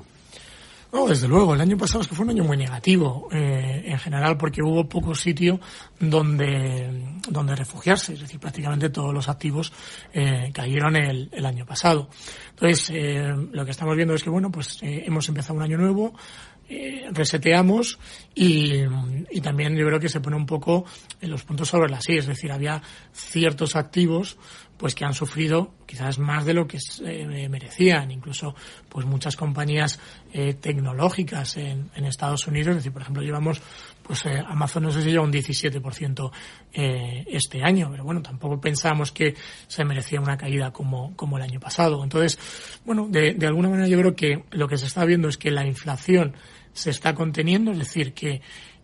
[0.93, 1.55] No, desde luego.
[1.55, 4.86] El año pasado es que fue un año muy negativo eh, en general porque hubo
[4.86, 5.59] poco sitio
[5.99, 8.12] donde, donde refugiarse.
[8.12, 9.72] Es decir, prácticamente todos los activos
[10.12, 12.11] eh, cayeron el, el año pasado.
[12.51, 15.78] Entonces, eh, lo que estamos viendo es que, bueno, pues eh, hemos empezado un año
[15.78, 16.12] nuevo,
[16.68, 17.99] eh, reseteamos
[18.34, 18.82] y,
[19.30, 20.84] y, también yo creo que se pone un poco
[21.20, 22.80] en los puntos sobre las sí, es decir, había
[23.12, 24.38] ciertos activos
[24.82, 28.56] pues que han sufrido quizás más de lo que eh, merecían, incluso
[28.88, 30.00] pues muchas compañías
[30.32, 33.62] eh, tecnológicas en, en, Estados Unidos, es decir, por ejemplo, llevamos
[34.02, 36.32] pues eh, Amazon no sé si lleva un 17%
[36.72, 39.36] eh, este año, pero bueno, tampoco pensamos que
[39.68, 42.02] se merecía una caída como, como el año pasado.
[42.02, 42.36] Entonces,
[42.84, 45.52] bueno, de, de alguna manera yo creo que lo que se está viendo es que
[45.52, 46.34] la inflación
[46.72, 48.42] se está conteniendo, es decir, que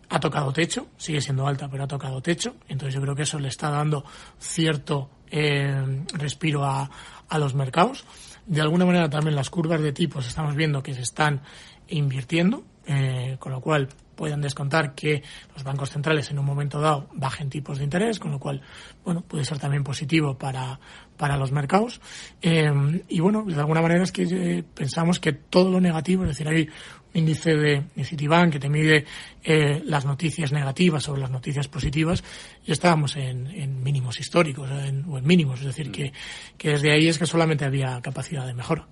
[0.09, 2.55] ha tocado techo, sigue siendo alta, pero ha tocado techo.
[2.67, 4.03] Entonces yo creo que eso le está dando
[4.39, 6.89] cierto eh, respiro a,
[7.27, 8.05] a los mercados.
[8.45, 11.41] De alguna manera también las curvas de tipos estamos viendo que se están
[11.87, 15.23] invirtiendo, eh, con lo cual pueden descontar que
[15.53, 18.61] los bancos centrales en un momento dado bajen tipos de interés, con lo cual,
[19.05, 20.79] bueno, puede ser también positivo para,
[21.15, 22.01] para los mercados.
[22.41, 22.69] Eh,
[23.07, 26.67] y bueno, de alguna manera es que pensamos que todo lo negativo, es decir, hay
[27.13, 29.05] índice de, Citibank que te mide
[29.43, 32.23] eh, las noticias negativas sobre las noticias positivas
[32.65, 36.13] y estábamos en, en mínimos históricos en, o en mínimos, es decir, que,
[36.57, 38.87] que desde ahí es que solamente había capacidad de mejora.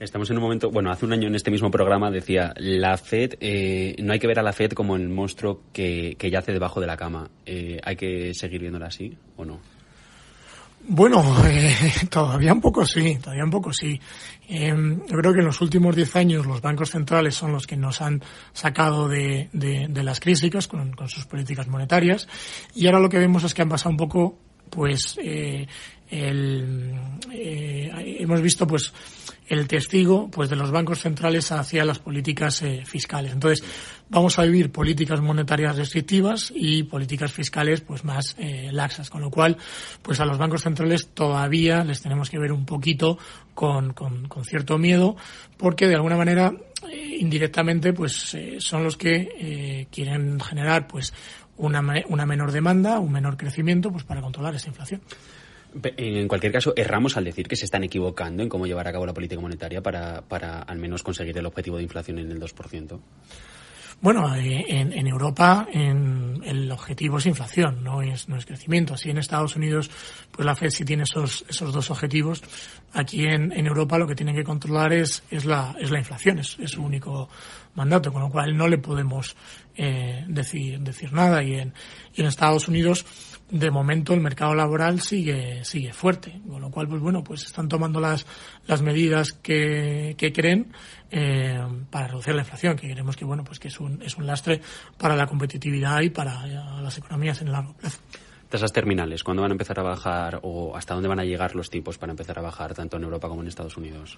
[0.00, 3.34] Estamos en un momento, bueno, hace un año en este mismo programa decía, la FED,
[3.40, 6.80] eh, no hay que ver a la FED como el monstruo que, que yace debajo
[6.80, 7.30] de la cama.
[7.46, 9.60] Eh, ¿Hay que seguir viéndola así o no?
[10.86, 11.74] Bueno, eh,
[12.10, 13.98] todavía un poco sí, todavía un poco sí.
[14.48, 14.74] Eh,
[15.08, 18.02] yo creo que en los últimos diez años los bancos centrales son los que nos
[18.02, 18.22] han
[18.52, 22.28] sacado de, de, de las crisis con, con, sus políticas monetarias
[22.74, 25.66] y ahora lo que vemos es que han pasado un poco, pues, eh,
[26.10, 26.94] el,
[27.32, 28.92] eh, hemos visto pues
[29.46, 33.32] el testigo pues de los bancos centrales hacia las políticas eh, fiscales.
[33.32, 33.64] Entonces,
[34.08, 39.30] vamos a vivir políticas monetarias restrictivas y políticas fiscales pues más eh, laxas, con lo
[39.30, 39.56] cual
[40.02, 43.18] pues a los bancos centrales todavía les tenemos que ver un poquito
[43.54, 45.16] con, con, con cierto miedo
[45.56, 46.52] porque de alguna manera
[46.90, 51.12] eh, indirectamente pues eh, son los que eh, quieren generar pues
[51.56, 55.00] una, una menor demanda, un menor crecimiento pues para controlar esa inflación.
[55.82, 59.06] En cualquier caso, erramos al decir que se están equivocando en cómo llevar a cabo
[59.06, 63.00] la política monetaria para, para al menos conseguir el objetivo de inflación en el 2%.
[64.00, 68.94] Bueno, en, en Europa en, el objetivo es inflación, no es, no es crecimiento.
[68.94, 69.90] Así en Estados Unidos,
[70.30, 72.42] pues la Fed sí tiene esos, esos dos objetivos.
[72.92, 76.38] Aquí en, en Europa lo que tienen que controlar es, es, la, es la inflación,
[76.38, 77.28] es, es su único
[77.74, 79.36] mandato, con lo cual no le podemos
[79.76, 81.42] eh, decir, decir nada.
[81.42, 81.72] Y en,
[82.14, 83.06] y en Estados Unidos,
[83.54, 87.68] de momento el mercado laboral sigue sigue fuerte con lo cual pues bueno pues están
[87.68, 88.26] tomando las
[88.66, 90.72] las medidas que, que creen
[91.12, 94.26] eh, para reducir la inflación que creemos que bueno pues que es un es un
[94.26, 94.60] lastre
[94.98, 96.44] para la competitividad y para
[96.80, 98.00] las economías en el largo plazo
[98.54, 101.68] tasas terminales, ¿cuándo van a empezar a bajar o hasta dónde van a llegar los
[101.68, 104.16] tipos para empezar a bajar tanto en Europa como en Estados Unidos?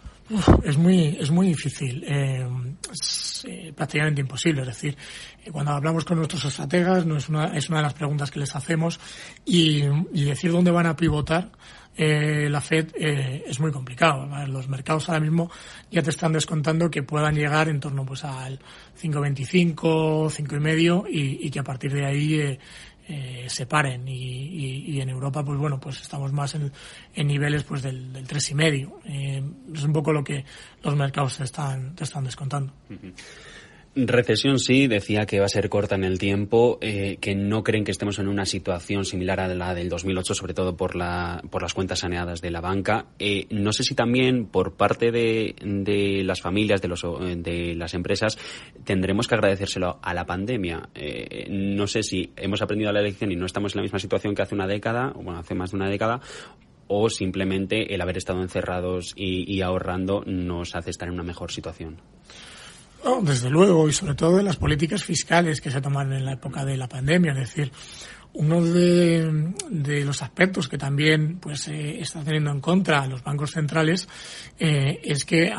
[0.62, 2.46] Es muy es muy difícil, eh,
[2.92, 4.60] es eh, prácticamente imposible.
[4.60, 4.94] Es decir,
[5.42, 8.40] eh, cuando hablamos con nuestros estrategas no es una es una de las preguntas que
[8.40, 9.00] les hacemos
[9.46, 11.50] y, y decir dónde van a pivotar
[11.98, 14.28] eh, la Fed eh, es muy complicado.
[14.46, 15.50] Los mercados ahora mismo
[15.90, 18.58] ya te están descontando que puedan llegar en torno pues al
[19.00, 22.58] 5,25, 5,5 y, y que a partir de ahí eh,
[23.08, 24.06] eh, se paren.
[24.08, 26.72] Y, y, y, en Europa pues bueno pues estamos más en,
[27.14, 29.00] en niveles pues del, del tres y medio.
[29.04, 29.42] Eh,
[29.74, 30.44] es un poco lo que
[30.82, 32.72] los mercados te están te están descontando.
[32.90, 33.14] Uh -huh.
[33.98, 37.82] Recesión sí, decía que va a ser corta en el tiempo, eh, que no creen
[37.82, 41.62] que estemos en una situación similar a la del 2008, sobre todo por, la, por
[41.62, 43.06] las cuentas saneadas de la banca.
[43.18, 45.54] Eh, no sé si también por parte de,
[46.26, 48.36] las familias, de, los, de las empresas,
[48.84, 50.90] tendremos que agradecérselo a la pandemia.
[50.94, 54.34] Eh, no sé si hemos aprendido la lección y no estamos en la misma situación
[54.34, 56.20] que hace una década, o bueno, hace más de una década,
[56.86, 61.96] o simplemente el haber estado encerrados y ahorrando nos hace estar en una mejor situación.
[63.06, 66.32] No, desde luego, y sobre todo en las políticas fiscales que se tomaron en la
[66.32, 67.70] época de la pandemia, es decir,
[68.32, 73.52] uno de, de los aspectos que también pues eh, está teniendo en contra los bancos
[73.52, 74.08] centrales
[74.58, 75.52] eh, es que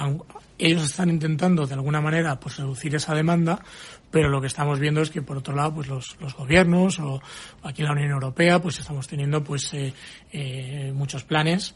[0.60, 3.64] ellos están intentando de alguna manera pues reducir esa demanda
[4.12, 7.20] pero lo que estamos viendo es que por otro lado pues los, los gobiernos o
[7.64, 9.92] aquí en la Unión Europea pues estamos teniendo pues eh,
[10.32, 11.76] eh, muchos planes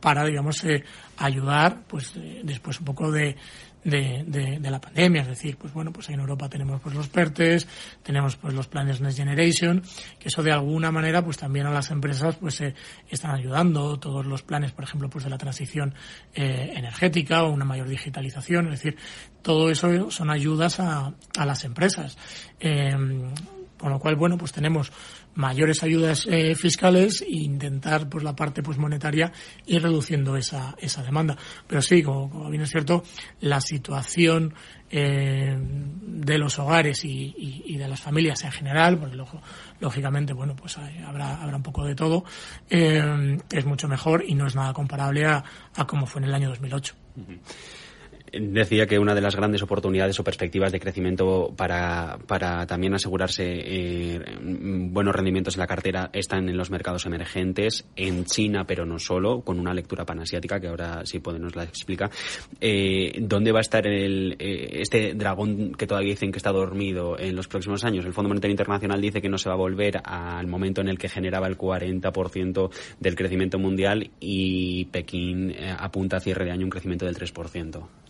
[0.00, 0.64] para digamos
[1.18, 3.36] ayudar pues después un poco de
[3.84, 7.08] de, de, de, la pandemia, es decir, pues bueno, pues en Europa tenemos pues los
[7.08, 7.68] PERTES,
[8.02, 9.82] tenemos pues los planes Next Generation,
[10.18, 12.74] que eso de alguna manera pues también a las empresas pues eh,
[13.08, 15.94] están ayudando, todos los planes, por ejemplo, pues de la transición
[16.34, 18.96] eh, energética o una mayor digitalización, es decir,
[19.42, 22.16] todo eso son ayudas a, a las empresas.
[22.58, 22.96] Eh,
[23.84, 24.92] Con lo cual, bueno, pues tenemos
[25.34, 29.32] mayores ayudas eh, fiscales e intentar, pues la parte pues monetaria
[29.66, 31.36] ir reduciendo esa, esa demanda.
[31.66, 33.02] Pero sí, como, bien es cierto,
[33.40, 34.54] la situación
[34.90, 39.16] eh, de los hogares y, de las familias en general, porque
[39.80, 42.24] lógicamente, bueno, pues habrá, habrá un poco de todo,
[42.70, 45.42] eh, es mucho mejor y no es nada comparable a,
[45.74, 46.94] a como fue en el año 2008
[48.40, 53.44] decía que una de las grandes oportunidades o perspectivas de crecimiento para, para también asegurarse
[53.44, 58.98] eh, buenos rendimientos en la cartera están en los mercados emergentes, en China, pero no
[58.98, 62.10] solo, con una lectura panasiática que ahora sí puede nos la explica.
[62.60, 67.18] Eh, ¿Dónde va a estar el, eh, este dragón que todavía dicen que está dormido
[67.18, 68.04] en los próximos años?
[68.04, 70.98] El Fondo Monetario Internacional dice que no se va a volver al momento en el
[70.98, 72.70] que generaba el 40%
[73.00, 78.03] del crecimiento mundial y Pekín apunta a cierre de año un crecimiento del 3%.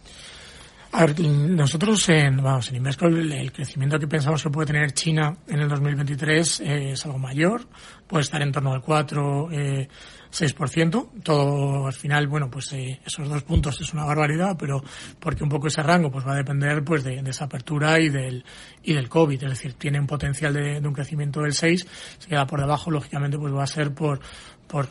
[0.97, 5.37] A ver, nosotros en, vamos, en Invesco el, crecimiento que pensamos que puede tener China
[5.49, 7.67] en el 2023 eh, es algo mayor,
[8.07, 9.89] puede estar en torno al 4, eh,
[10.31, 11.09] 6%.
[11.25, 14.85] Todo al final, bueno, pues eh, esos dos puntos es una barbaridad, pero
[15.19, 18.45] porque un poco ese rango pues va a depender pues de, esa apertura y del
[18.85, 21.87] y del COVID, es decir, tiene un potencial de, de un crecimiento del 6,
[22.19, 24.21] se queda por debajo, lógicamente pues va a ser por
[24.69, 24.87] por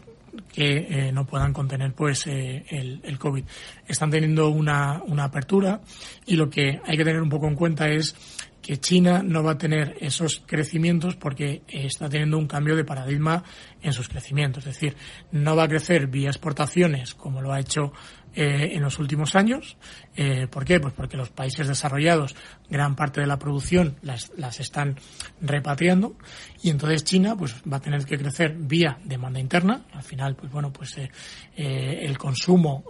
[0.51, 3.43] que eh, no puedan contener pues eh, el, el, COVID.
[3.87, 5.81] Están teniendo una, una apertura
[6.25, 8.15] y lo que hay que tener un poco en cuenta es
[8.63, 13.43] que China no va a tener esos crecimientos porque está teniendo un cambio de paradigma
[13.81, 14.65] en sus crecimientos.
[14.65, 14.95] Es decir,
[15.33, 17.91] no va a crecer vía exportaciones como lo ha hecho
[18.35, 19.77] eh, en los últimos años.
[20.15, 20.79] Eh, ¿Por qué?
[20.79, 22.35] Pues porque los países desarrollados
[22.69, 24.95] gran parte de la producción las, las están
[25.41, 26.15] repatriando
[26.61, 29.85] y entonces China pues va a tener que crecer vía demanda interna.
[29.91, 31.09] Al final, pues bueno, pues eh,
[31.55, 32.83] eh el consumo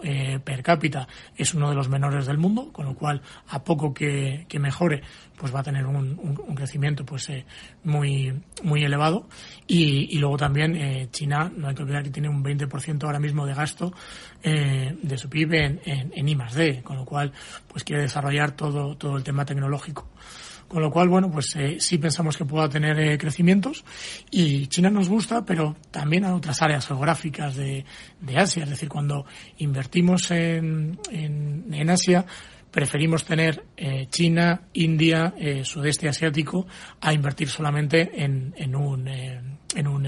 [0.44, 4.46] per cápita es uno de los menores del mundo, con lo cual a poco que,
[4.48, 5.02] que mejore,
[5.38, 7.30] pues va a tener un, un, crecimiento pues
[7.84, 9.28] muy muy elevado
[9.68, 13.54] y, luego también China no hay que olvidar que tiene un 20% ahora mismo de
[13.54, 13.92] gasto
[14.44, 17.13] de su PIB en, en, en I más D, con lo cual
[17.68, 20.10] pues quiere desarrollar todo, todo el tema tecnológico.
[20.68, 23.84] Con lo cual, bueno, pues eh, sí pensamos que pueda tener eh, crecimientos
[24.32, 27.86] y China nos gusta, pero también a otras áreas geográficas de,
[28.20, 28.64] de Asia.
[28.64, 29.26] Es decir, cuando
[29.58, 32.26] invertimos en, en, en Asia,
[32.74, 36.66] preferimos tener eh, China, India, eh, sudeste asiático
[37.00, 39.40] a invertir solamente en, en un, eh,
[39.76, 40.08] en un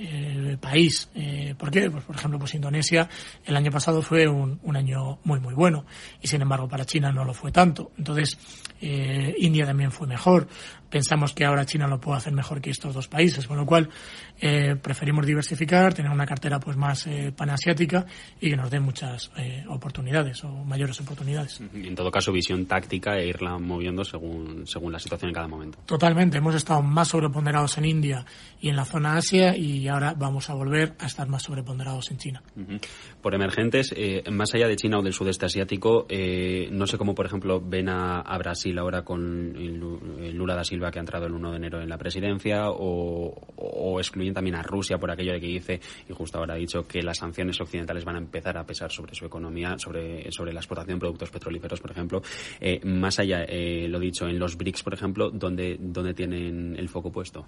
[0.00, 1.08] eh, eh, país.
[1.14, 1.90] Eh, ¿Por qué?
[1.90, 3.08] Pues, por ejemplo, pues Indonesia
[3.44, 5.84] el año pasado fue un, un, año muy, muy bueno
[6.20, 7.92] y sin embargo para China no lo fue tanto.
[7.98, 8.38] Entonces,
[8.80, 10.48] eh, India también fue mejor.
[10.88, 13.88] Pensamos que ahora China lo puede hacer mejor que estos dos países, con lo cual
[14.40, 18.06] eh, preferimos diversificar, tener una cartera pues más panasiática
[18.40, 19.30] y que nos dé muchas
[19.68, 21.62] oportunidades o mayores oportunidades.
[21.72, 25.46] Y en todo caso, visión táctica e irla moviendo según, según la situación en cada
[25.46, 25.78] momento.
[25.86, 26.38] Totalmente.
[26.38, 28.26] Hemos estado más sobreponderados en India
[28.60, 32.18] y en la zona Asia y ahora vamos a volver a estar más sobreponderados en
[32.18, 32.42] China.
[32.56, 32.78] Uh.
[33.20, 37.14] Por emergentes, eh, más allá de China o del sudeste asiático, eh, no sé cómo,
[37.14, 39.52] por ejemplo, ven a, Brasil ahora con
[40.32, 44.00] Lula da Silva que ha entrado el 1 de enero en la presidencia o, o
[44.00, 47.02] excluyen también a Rusia por aquello de que dice, y justo ahora ha dicho, que
[47.02, 50.98] las sanciones occidentales van a empezar a pesar sobre su economía, sobre, sobre la exportación
[50.98, 52.22] de productos petrolíferos, por ejemplo.
[52.60, 56.88] Eh, más allá, eh, lo dicho, en los BRICS, por ejemplo, ¿dónde, dónde tienen el
[56.88, 57.46] foco puesto?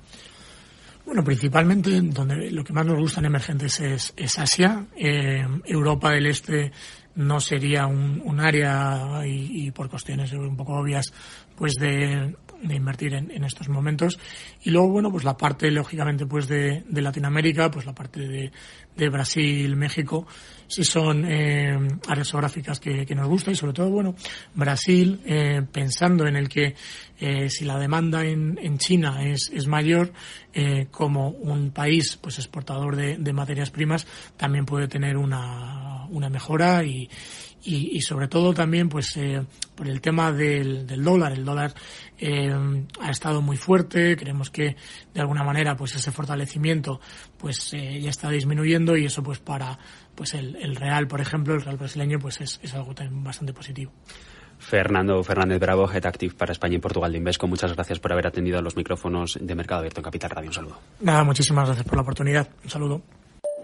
[1.04, 4.86] Bueno, principalmente donde lo que más nos gustan emergentes es, es Asia.
[4.96, 6.70] Eh, Europa del Este
[7.14, 11.12] no sería un, un área y, y, por cuestiones un poco obvias
[11.56, 14.18] pues de, de invertir en, estos momentos
[14.62, 18.52] y luego bueno pues la parte lógicamente pues de, de Latinoamérica pues la parte de,
[18.96, 20.26] de Brasil México
[20.72, 21.76] si son eh,
[22.08, 24.14] áreas geográficas que, que, nos gustan y sobre todo bueno
[24.54, 26.74] Brasil eh, pensando en el que
[27.18, 30.14] eh, si la demanda en, en China es, es mayor
[30.54, 34.06] eh, como un país pues exportador de, de materias primas
[34.38, 37.06] también puede tener una, una mejora y,
[37.64, 39.44] y, y, sobre todo también pues eh,
[39.74, 41.32] por el tema del, del dólar.
[41.32, 41.72] El dólar
[42.18, 42.52] eh,
[43.00, 44.76] ha estado muy fuerte creemos que
[45.14, 47.00] de alguna manera pues ese fortalecimiento
[47.38, 49.78] pues eh, ya está disminuyendo y eso pues para
[50.22, 53.90] pues el, el real por ejemplo el real brasileño pues es, es algo bastante positivo
[54.56, 57.48] Fernando Fernández Bravo, Head Active para España y Portugal de Invesco.
[57.48, 60.50] Muchas gracias por haber atendido a los micrófonos de Mercado Abierto en Capital Radio.
[60.50, 60.78] Un saludo.
[61.00, 62.48] Nada, muchísimas gracias por la oportunidad.
[62.62, 63.02] Un saludo.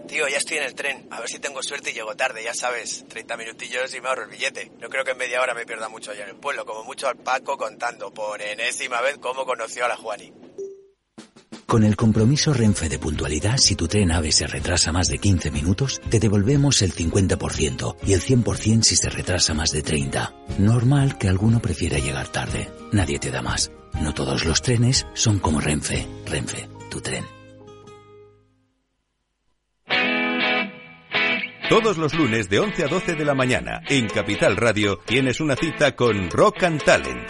[0.09, 1.07] Tío, ya estoy en el tren.
[1.09, 3.05] A ver si tengo suerte y llego tarde, ya sabes.
[3.07, 4.73] 30 minutillos y me ahorro el billete.
[4.81, 6.65] No creo que en media hora me pierda mucho allá en el pueblo.
[6.65, 10.33] Como mucho al Paco contando por enésima vez cómo conoció a la Juani.
[11.69, 15.51] Con el compromiso Renfe de puntualidad, si tu tren AVE se retrasa más de 15
[15.51, 20.33] minutos, te devolvemos el 50% y el 100% si se retrasa más de 30.
[20.57, 22.71] Normal que alguno prefiera llegar tarde.
[22.91, 23.71] Nadie te da más.
[24.01, 26.07] No todos los trenes son como Renfe.
[26.25, 27.23] Renfe, tu tren.
[31.69, 35.55] Todos los lunes de 11 a 12 de la mañana en Capital Radio tienes una
[35.55, 37.29] cita con Rock and Talent